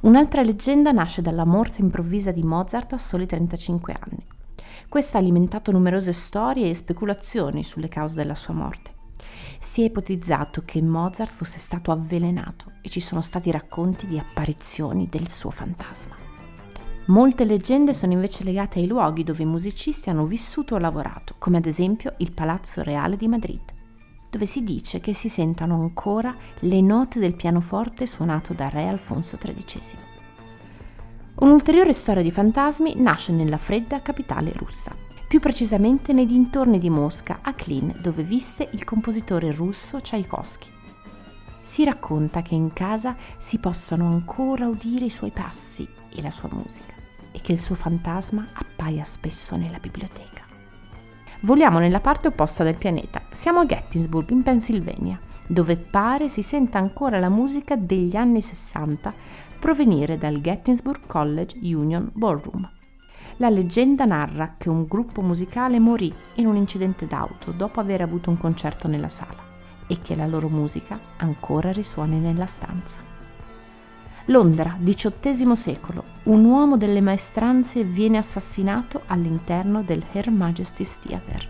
[0.00, 4.26] Un'altra leggenda nasce dalla morte improvvisa di Mozart a soli 35 anni.
[4.88, 9.00] Questa ha alimentato numerose storie e speculazioni sulle cause della sua morte.
[9.58, 15.08] Si è ipotizzato che Mozart fosse stato avvelenato e ci sono stati racconti di apparizioni
[15.08, 16.14] del suo fantasma.
[17.06, 21.56] Molte leggende sono invece legate ai luoghi dove i musicisti hanno vissuto o lavorato, come
[21.56, 23.62] ad esempio il Palazzo Reale di Madrid,
[24.30, 29.36] dove si dice che si sentano ancora le note del pianoforte suonato da re Alfonso
[29.36, 30.10] XIII.
[31.34, 34.94] Un'ulteriore storia di fantasmi nasce nella fredda capitale russa,
[35.32, 40.68] più precisamente nei dintorni di Mosca, a Klin, dove visse il compositore russo Tchaikovsky.
[41.62, 46.50] Si racconta che in casa si possano ancora udire i suoi passi e la sua
[46.52, 46.92] musica
[47.32, 50.44] e che il suo fantasma appaia spesso nella biblioteca.
[51.40, 53.22] Voliamo nella parte opposta del pianeta.
[53.30, 55.18] Siamo a Gettysburg, in Pennsylvania,
[55.48, 59.14] dove pare si senta ancora la musica degli anni 60
[59.58, 62.80] provenire dal Gettysburg College Union Ballroom.
[63.42, 68.30] La leggenda narra che un gruppo musicale morì in un incidente d'auto dopo aver avuto
[68.30, 69.42] un concerto nella sala
[69.88, 73.00] e che la loro musica ancora risuoni nella stanza.
[74.26, 81.48] Londra, XVIII secolo, un uomo delle maestranze viene assassinato all'interno del Her Majesty's Theatre.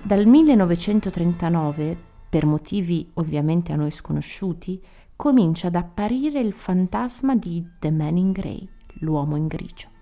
[0.00, 4.80] Dal 1939, per motivi ovviamente a noi sconosciuti,
[5.16, 8.68] comincia ad apparire il fantasma di The Man in Grey,
[9.00, 9.94] l'uomo in grigio.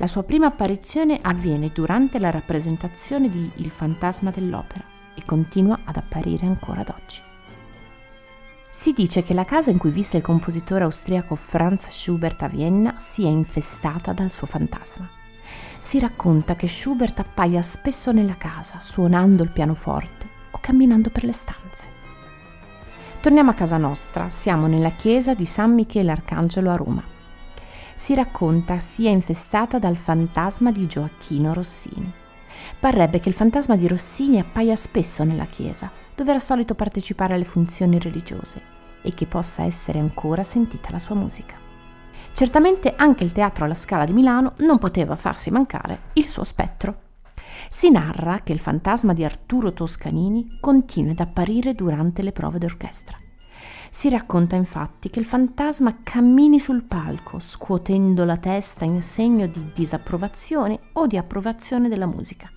[0.00, 4.82] La sua prima apparizione avviene durante la rappresentazione di Il fantasma dell'opera
[5.14, 7.20] e continua ad apparire ancora ad oggi.
[8.70, 12.94] Si dice che la casa in cui visse il compositore austriaco Franz Schubert a Vienna
[12.96, 15.06] sia infestata dal suo fantasma.
[15.78, 21.32] Si racconta che Schubert appaia spesso nella casa, suonando il pianoforte o camminando per le
[21.32, 21.88] stanze.
[23.20, 27.18] Torniamo a casa nostra, siamo nella chiesa di San Michele Arcangelo a Roma.
[28.00, 32.10] Si racconta sia infestata dal fantasma di Gioacchino Rossini.
[32.78, 37.44] Parrebbe che il fantasma di Rossini appaia spesso nella chiesa, dove era solito partecipare alle
[37.44, 38.62] funzioni religiose,
[39.02, 41.56] e che possa essere ancora sentita la sua musica.
[42.32, 47.00] Certamente anche il teatro alla Scala di Milano non poteva farsi mancare il suo spettro.
[47.68, 53.18] Si narra che il fantasma di Arturo Toscanini continui ad apparire durante le prove d'orchestra.
[53.92, 59.72] Si racconta infatti che il fantasma cammini sul palco, scuotendo la testa in segno di
[59.74, 62.48] disapprovazione o di approvazione della musica.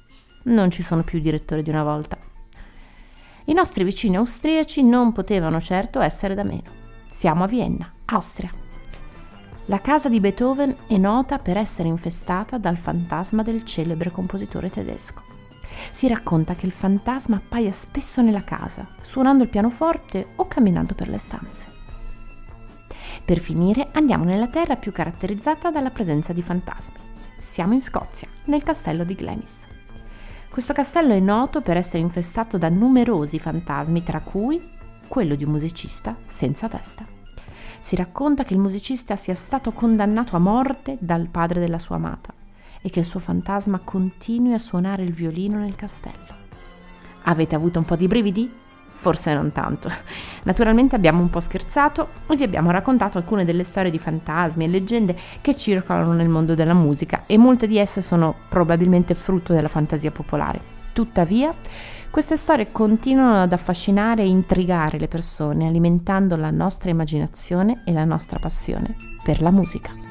[0.43, 2.19] Non ci sono più direttori di una volta.
[3.45, 6.69] I nostri vicini austriaci non potevano certo essere da meno.
[7.07, 8.51] Siamo a Vienna, Austria.
[9.65, 15.32] La casa di Beethoven è nota per essere infestata dal fantasma del celebre compositore tedesco.
[15.91, 21.07] Si racconta che il fantasma appaia spesso nella casa, suonando il pianoforte o camminando per
[21.07, 21.81] le stanze.
[23.25, 26.95] Per finire andiamo nella terra più caratterizzata dalla presenza di fantasmi.
[27.39, 29.67] Siamo in Scozia, nel castello di Glenis.
[30.49, 34.61] Questo castello è noto per essere infestato da numerosi fantasmi, tra cui
[35.07, 37.05] quello di un musicista senza testa.
[37.79, 42.33] Si racconta che il musicista sia stato condannato a morte dal padre della sua amata
[42.83, 46.41] e che il suo fantasma continui a suonare il violino nel castello.
[47.23, 48.51] Avete avuto un po' di brividi?
[48.91, 49.89] Forse non tanto.
[50.43, 54.67] Naturalmente abbiamo un po' scherzato e vi abbiamo raccontato alcune delle storie di fantasmi e
[54.67, 59.67] leggende che circolano nel mondo della musica e molte di esse sono probabilmente frutto della
[59.67, 60.61] fantasia popolare.
[60.93, 61.53] Tuttavia,
[62.11, 68.05] queste storie continuano ad affascinare e intrigare le persone, alimentando la nostra immaginazione e la
[68.05, 70.02] nostra passione per la musica.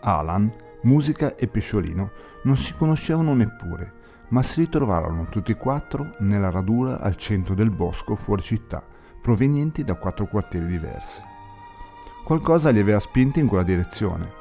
[0.00, 2.10] Alan, Musica e Pesciolino
[2.44, 3.92] non si conoscevano neppure,
[4.28, 8.82] ma si ritrovarono tutti e quattro nella radura al centro del bosco fuori città,
[9.20, 11.20] provenienti da quattro quartieri diversi.
[12.24, 14.32] Qualcosa li aveva spinti in quella direzione.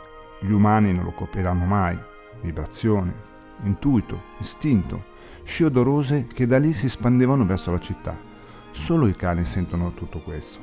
[0.42, 2.00] Gli umani non lo copriranno mai.
[2.42, 3.14] Vibrazione,
[3.64, 5.04] intuito, istinto,
[5.44, 8.18] scie odorose che da lì si spandevano verso la città.
[8.72, 10.60] Solo i cani sentono tutto questo.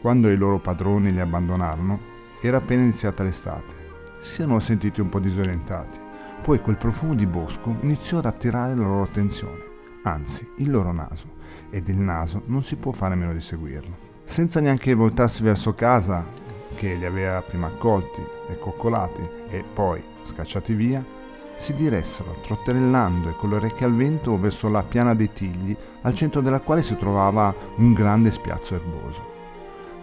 [0.00, 3.84] Quando i loro padroni li abbandonarono, era appena iniziata l'estate.
[4.20, 5.98] Si erano sentiti un po' disorientati.
[6.42, 9.62] Poi quel profumo di bosco iniziò ad attirare la loro attenzione,
[10.02, 11.26] anzi il loro naso,
[11.70, 13.96] ed il naso non si può fare a meno di seguirlo.
[14.24, 16.24] Senza neanche voltarsi verso casa,
[16.74, 21.04] che li aveva prima accolti e coccolati e poi scacciati via,
[21.56, 26.14] si diressero, trotterellando e con le orecchie al vento, verso la piana dei Tigli, al
[26.14, 29.34] centro della quale si trovava un grande spiazzo erboso.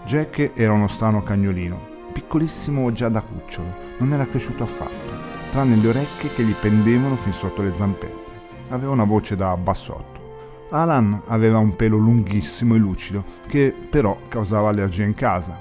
[0.03, 5.11] Jack era uno strano cagnolino, piccolissimo già da cucciolo, non era cresciuto affatto,
[5.51, 8.31] tranne le orecchie che gli pendevano fin sotto le zampette.
[8.69, 10.21] Aveva una voce da bassotto.
[10.69, 15.59] Alan aveva un pelo lunghissimo e lucido, che però causava allergia in casa.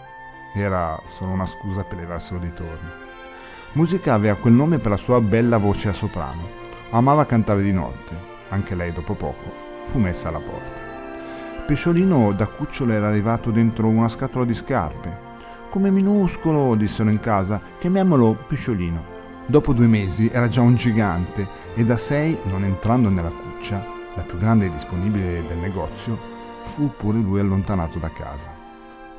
[0.55, 2.88] Era solo una scusa per levarselo di torno.
[3.72, 6.61] Musica aveva quel nome per la sua bella voce a soprano.
[6.90, 8.30] Amava cantare di notte.
[8.50, 9.50] Anche lei, dopo poco,
[9.86, 10.80] fu messa alla porta.
[11.66, 15.30] Pesciolino da cucciolo era arrivato dentro una scatola di scarpe,
[15.73, 19.03] come minuscolo, dissero in casa, chiamiamolo Pisciolino.
[19.47, 23.83] Dopo due mesi era già un gigante e da sei, non entrando nella cuccia,
[24.14, 26.18] la più grande disponibile del negozio,
[26.64, 28.51] fu pure lui allontanato da casa.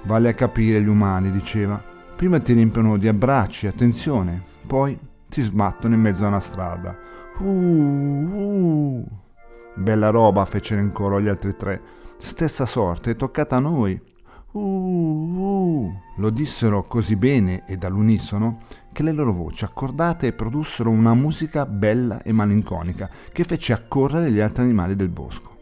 [0.03, 1.83] Vale a capire gli umani, diceva.
[2.15, 4.95] Prima ti riempiono di abbracci e attenzione, poi
[5.27, 6.95] ti sbattono in mezzo a una strada.
[7.39, 9.07] Uh, uh.
[9.73, 11.81] Bella roba, fecero in coro gli altri tre.
[12.19, 13.99] Stessa sorte, è toccata a noi.
[14.53, 18.59] Uh, uh, lo dissero così bene e dall'unisono
[18.91, 24.39] che le loro voci accordate produssero una musica bella e malinconica che fece accorrere gli
[24.39, 25.57] altri animali del bosco.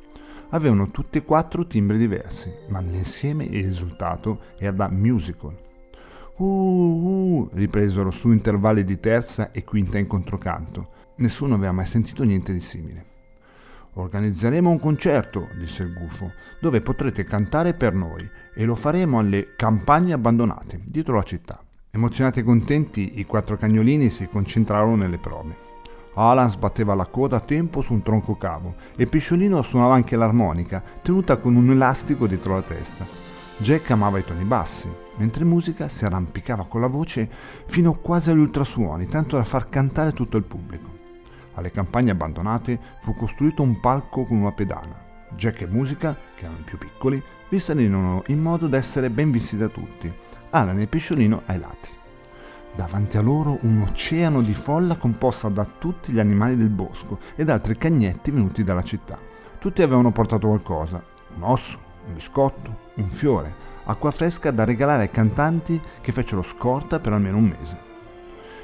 [0.50, 5.56] Avevano tutti e quattro timbri diversi, ma nell'insieme il risultato era da musical.
[6.36, 10.90] Uh, uh, ripresero su intervalli di terza e quinta in controcanto.
[11.16, 13.11] Nessuno aveva mai sentito niente di simile.
[13.94, 16.32] Organizzeremo un concerto, disse il gufo,
[16.62, 21.62] dove potrete cantare per noi e lo faremo alle campagne abbandonate, dietro la città.
[21.92, 25.70] Emozionati e contenti, i quattro cagnolini si concentrarono nelle prove.
[26.14, 30.82] Alan sbatteva la coda a tempo su un tronco cavo e Pisciolino suonava anche l'armonica,
[31.02, 33.06] tenuta con un elastico dietro la testa.
[33.58, 37.30] Jack amava i toni bassi, mentre Musica si arrampicava con la voce
[37.66, 41.01] fino quasi agli ultrasuoni, tanto da far cantare tutto il pubblico.
[41.54, 45.10] Alle campagne abbandonate fu costruito un palco con una pedana.
[45.36, 49.32] Jack e Musica, che erano i più piccoli, vi salirono in modo da essere ben
[49.32, 50.12] visti da tutti,
[50.52, 51.90] Alan e Pesciolino ai lati.
[52.74, 57.50] Davanti a loro un oceano di folla composta da tutti gli animali del bosco ed
[57.50, 59.18] altri cagnetti venuti dalla città.
[59.60, 61.04] Tutti avevano portato qualcosa,
[61.36, 67.00] un osso, un biscotto, un fiore, acqua fresca da regalare ai cantanti che fecero scorta
[67.00, 67.91] per almeno un mese.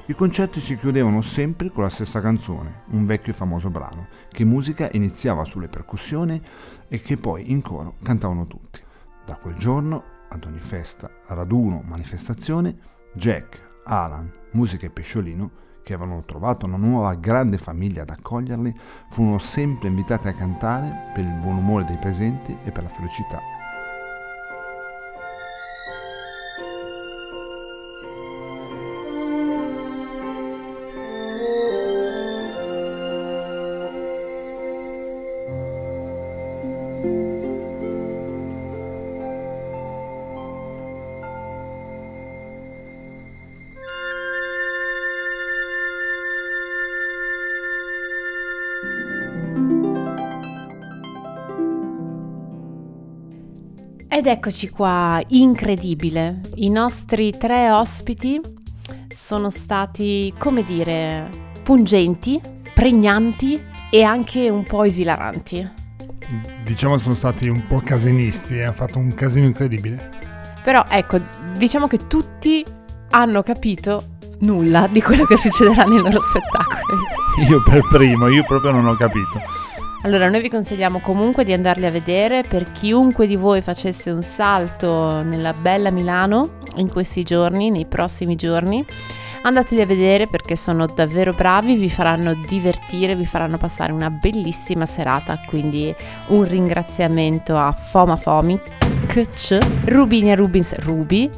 [0.10, 4.46] I concerti si chiudevano sempre con la stessa canzone, un vecchio e famoso brano, che
[4.46, 6.42] musica iniziava sulle percussioni
[6.88, 8.80] e che poi in coro cantavano tutti.
[9.26, 12.78] Da quel giorno, ad ogni festa, raduno, manifestazione,
[13.16, 15.52] Jack, Alan, Musica e Pesciolino,
[15.84, 18.74] che avevano trovato una nuova grande famiglia ad accoglierli,
[19.10, 23.57] furono sempre invitati a cantare per il buon umore dei presenti e per la felicità
[54.28, 56.42] Ed eccoci qua, incredibile.
[56.56, 58.38] I nostri tre ospiti
[59.08, 61.30] sono stati, come dire,
[61.64, 62.38] pungenti,
[62.74, 63.58] pregnanti
[63.90, 65.72] e anche un po' esilaranti.
[66.62, 70.12] Diciamo sono stati un po' casinisti e hanno fatto un casino incredibile.
[70.62, 71.22] Però ecco,
[71.58, 72.66] diciamo che tutti
[73.12, 77.48] hanno capito nulla di quello che succederà nei loro spettacoli.
[77.48, 79.67] Io per primo, io proprio non ho capito.
[80.04, 84.22] Allora, noi vi consigliamo comunque di andarli a vedere per chiunque di voi facesse un
[84.22, 88.86] salto nella bella Milano in questi giorni, nei prossimi giorni.
[89.42, 94.86] Andateli a vedere perché sono davvero bravi, vi faranno divertire, vi faranno passare una bellissima
[94.86, 95.40] serata.
[95.46, 95.94] Quindi
[96.28, 98.60] un ringraziamento a Foma Fomi,
[99.08, 101.30] Kc, Rubinia Rubins Ruby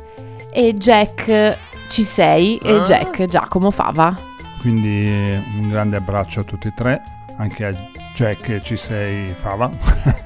[0.51, 1.57] e Jack
[1.87, 4.13] Ci sei e Jack Giacomo Fava.
[4.59, 5.07] Quindi
[5.55, 7.01] un grande abbraccio a tutti e tre,
[7.37, 9.69] anche a Jack ci sei Fava.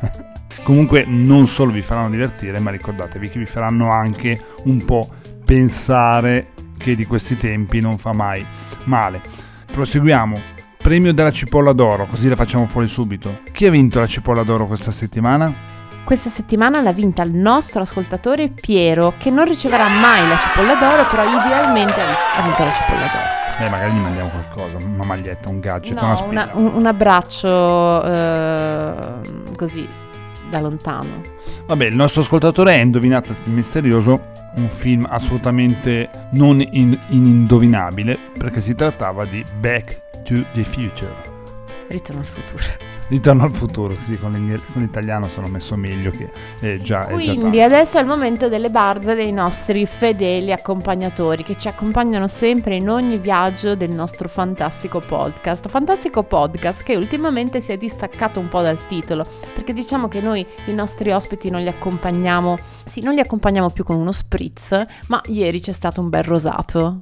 [0.64, 5.08] Comunque non solo vi faranno divertire, ma ricordatevi che vi faranno anche un po'
[5.46, 8.44] pensare che di questi tempi non fa mai
[8.86, 9.22] male.
[9.72, 10.42] Proseguiamo.
[10.76, 13.42] Premio della cipolla d'oro, così la facciamo fuori subito.
[13.52, 15.54] Chi ha vinto la cipolla d'oro questa settimana?
[16.04, 21.08] Questa settimana l'ha vinta il nostro ascoltatore Piero, che non riceverà mai la cipolla d'oro,
[21.08, 23.43] però idealmente ha vinto la cipolla d'oro.
[23.60, 26.30] Beh, magari gli mandiamo qualcosa, una maglietta, un gadget, una No, spilla.
[26.32, 28.96] una- un, un abbraccio eh,
[29.56, 29.88] così
[30.50, 31.22] da lontano.
[31.66, 38.18] Vabbè, il nostro ascoltatore ha indovinato il film misterioso, un film assolutamente non in- inindovinabile,
[38.38, 41.14] perché si trattava di Back to the Future.
[41.88, 42.64] Ritorno al futuro.
[43.14, 47.14] Ritorno al futuro, sì, con, con l'italiano sono messo meglio che è già, è già
[47.14, 47.62] Quindi tanto.
[47.62, 52.90] adesso è il momento delle barze dei nostri fedeli accompagnatori che ci accompagnano sempre in
[52.90, 55.70] ogni viaggio del nostro fantastico podcast.
[55.70, 60.44] Fantastico podcast che ultimamente si è distaccato un po' dal titolo, perché diciamo che noi
[60.66, 65.22] i nostri ospiti non li accompagniamo, sì, non li accompagniamo più con uno spritz, ma
[65.26, 66.98] ieri c'è stato un bel rosato.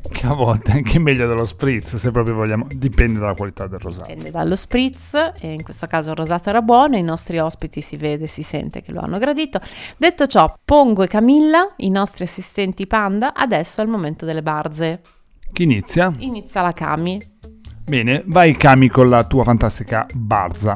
[0.00, 3.80] Che a volte è anche meglio dello spritz, se proprio vogliamo, dipende dalla qualità del
[3.80, 4.06] rosato.
[4.06, 7.96] Dipende dallo spritz e in questo caso il rosato era buono, i nostri ospiti si
[7.96, 9.60] vede, si sente che lo hanno gradito.
[9.96, 15.00] Detto ciò, Pongo e Camilla, i nostri assistenti panda, adesso è il momento delle barze.
[15.52, 16.14] Chi inizia?
[16.18, 17.20] Inizia la Cami.
[17.84, 20.74] Bene, vai Cami con la tua fantastica barza.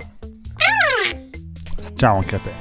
[1.95, 2.53] Ciao anche a te.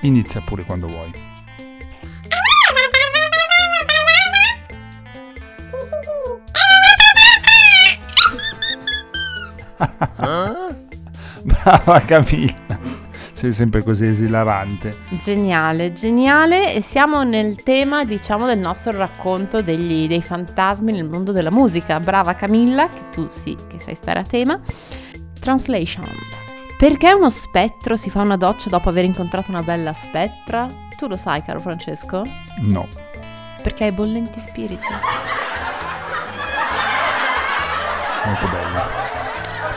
[0.00, 1.27] Inizia pure quando vuoi.
[11.42, 12.78] Brava Camilla,
[13.32, 14.96] sei sempre così esilarante.
[15.10, 21.32] Geniale, geniale e siamo nel tema diciamo del nostro racconto degli, dei fantasmi nel mondo
[21.32, 22.00] della musica.
[22.00, 24.60] Brava Camilla, che tu sì che sai stare a tema.
[25.38, 26.04] Translation.
[26.76, 30.66] Perché uno spettro si fa una doccia dopo aver incontrato una bella spettra?
[30.96, 32.22] Tu lo sai caro Francesco?
[32.60, 32.86] No.
[33.62, 34.86] Perché hai bollenti spiriti.
[38.24, 38.57] Molto bello.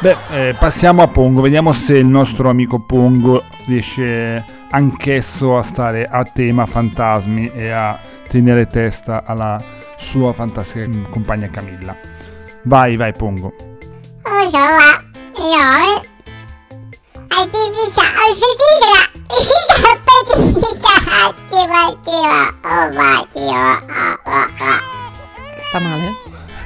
[0.02, 6.08] Beh, eh, passiamo a Pongo, vediamo se il nostro amico Pongo riesce anch'esso a stare
[6.10, 9.64] a tema fantasmi e a tenere testa alla
[9.98, 11.96] sua fantastica mm, compagna Camilla.
[12.64, 13.54] Vai, vai Pongo.
[14.24, 15.04] Allora,
[15.38, 16.02] io
[17.38, 18.02] osservita
[19.84, 20.98] partita
[21.28, 22.90] attiva attiva oh
[23.22, 23.80] attiva
[24.26, 24.48] oh
[25.60, 26.10] Sta male?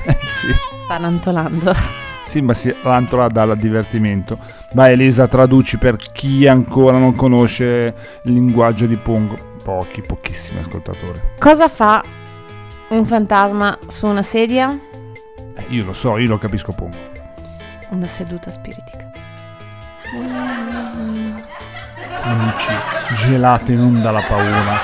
[0.08, 0.54] Eh sì.
[0.86, 2.05] Sta rantolando.
[2.36, 4.38] Sì, ma si rantola dal divertimento.
[4.74, 9.38] Vai Elisa, traduci per chi ancora non conosce il linguaggio di Pongo.
[9.64, 11.18] Pochi, pochissimi ascoltatori.
[11.40, 12.04] Cosa fa
[12.90, 14.78] un fantasma su una sedia?
[15.56, 16.98] Eh, io lo so, io lo capisco Pongo.
[17.92, 19.10] Una seduta spiritica.
[22.22, 22.74] Amici,
[23.14, 24.78] gelate non dalla paura,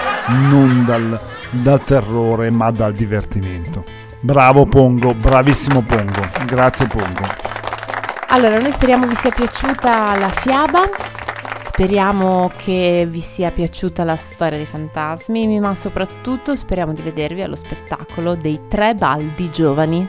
[0.50, 3.84] non dal, dal terrore, ma dal divertimento.
[4.24, 6.22] Bravo Pongo, bravissimo Pongo.
[6.46, 7.24] Grazie Pongo.
[8.28, 10.82] Allora, noi speriamo vi sia piaciuta la fiaba.
[11.60, 17.56] Speriamo che vi sia piaciuta la storia dei fantasmi, ma soprattutto speriamo di vedervi allo
[17.56, 20.06] spettacolo dei tre baldi giovani.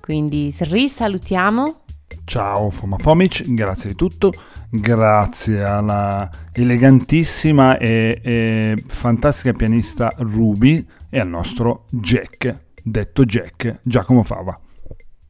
[0.00, 1.80] Quindi risalutiamo.
[2.24, 4.34] Ciao Foma Fomic, grazie di tutto.
[4.68, 14.22] Grazie alla elegantissima e, e fantastica pianista Ruby e al nostro Jack, detto Jack, Giacomo
[14.22, 14.56] Fava.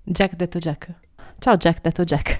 [0.03, 0.93] Jack detto Jack.
[1.39, 2.39] Ciao Jack detto Jack.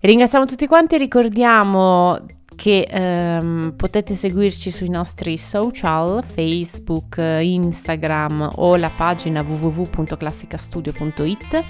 [0.00, 2.18] Ringraziamo tutti quanti, ricordiamo
[2.56, 11.60] che ehm, potete seguirci sui nostri social, Facebook, Instagram o la pagina www.classicastudio.it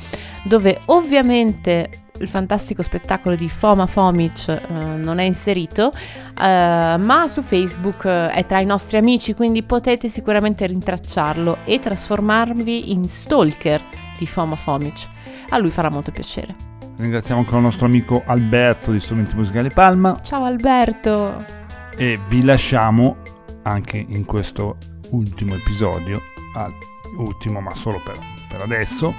[0.45, 1.91] dove ovviamente
[2.21, 8.31] il fantastico spettacolo di Foma Fomic eh, non è inserito, eh, ma su Facebook eh,
[8.31, 13.83] è tra i nostri amici, quindi potete sicuramente rintracciarlo e trasformarvi in stalker
[14.19, 15.09] di Foma Fomic.
[15.51, 16.55] A lui farà molto piacere.
[16.97, 21.59] Ringraziamo ancora il nostro amico Alberto di Strumenti Musicali Palma Ciao Alberto!
[21.97, 23.17] e vi lasciamo
[23.63, 24.77] anche in questo
[25.11, 26.21] ultimo episodio,
[26.55, 26.75] al-
[27.17, 28.19] ultimo ma solo per,
[28.49, 29.15] per adesso,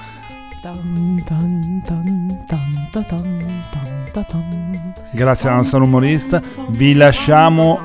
[5.13, 7.79] Grazie alla nostra rumorista, vi lasciamo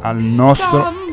[0.00, 1.06] al nostro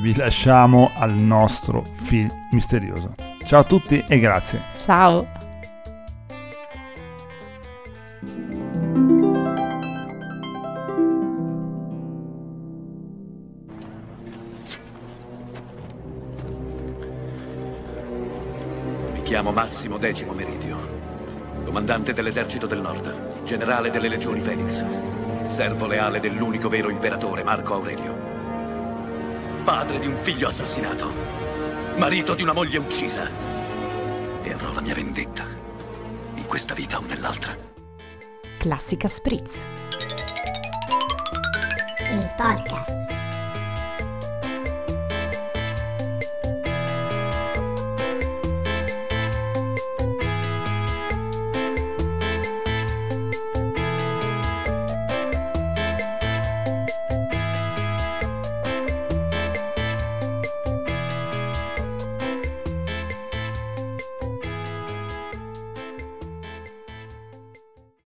[0.00, 3.14] vi lasciamo al nostro film misterioso.
[3.44, 4.62] Ciao a tutti e grazie.
[4.76, 5.37] Ciao!
[19.38, 20.76] Mi chiamo Massimo Decimo Meridio,
[21.64, 24.84] comandante dell'esercito del Nord, generale delle legioni Felix,
[25.46, 28.16] servo leale dell'unico vero imperatore Marco Aurelio,
[29.62, 31.12] padre di un figlio assassinato,
[31.98, 33.30] marito di una moglie uccisa,
[34.42, 35.46] e avrò la mia vendetta,
[36.34, 37.56] in questa vita o nell'altra.
[38.58, 39.62] Classica Spritz.
[42.10, 43.17] Il podcast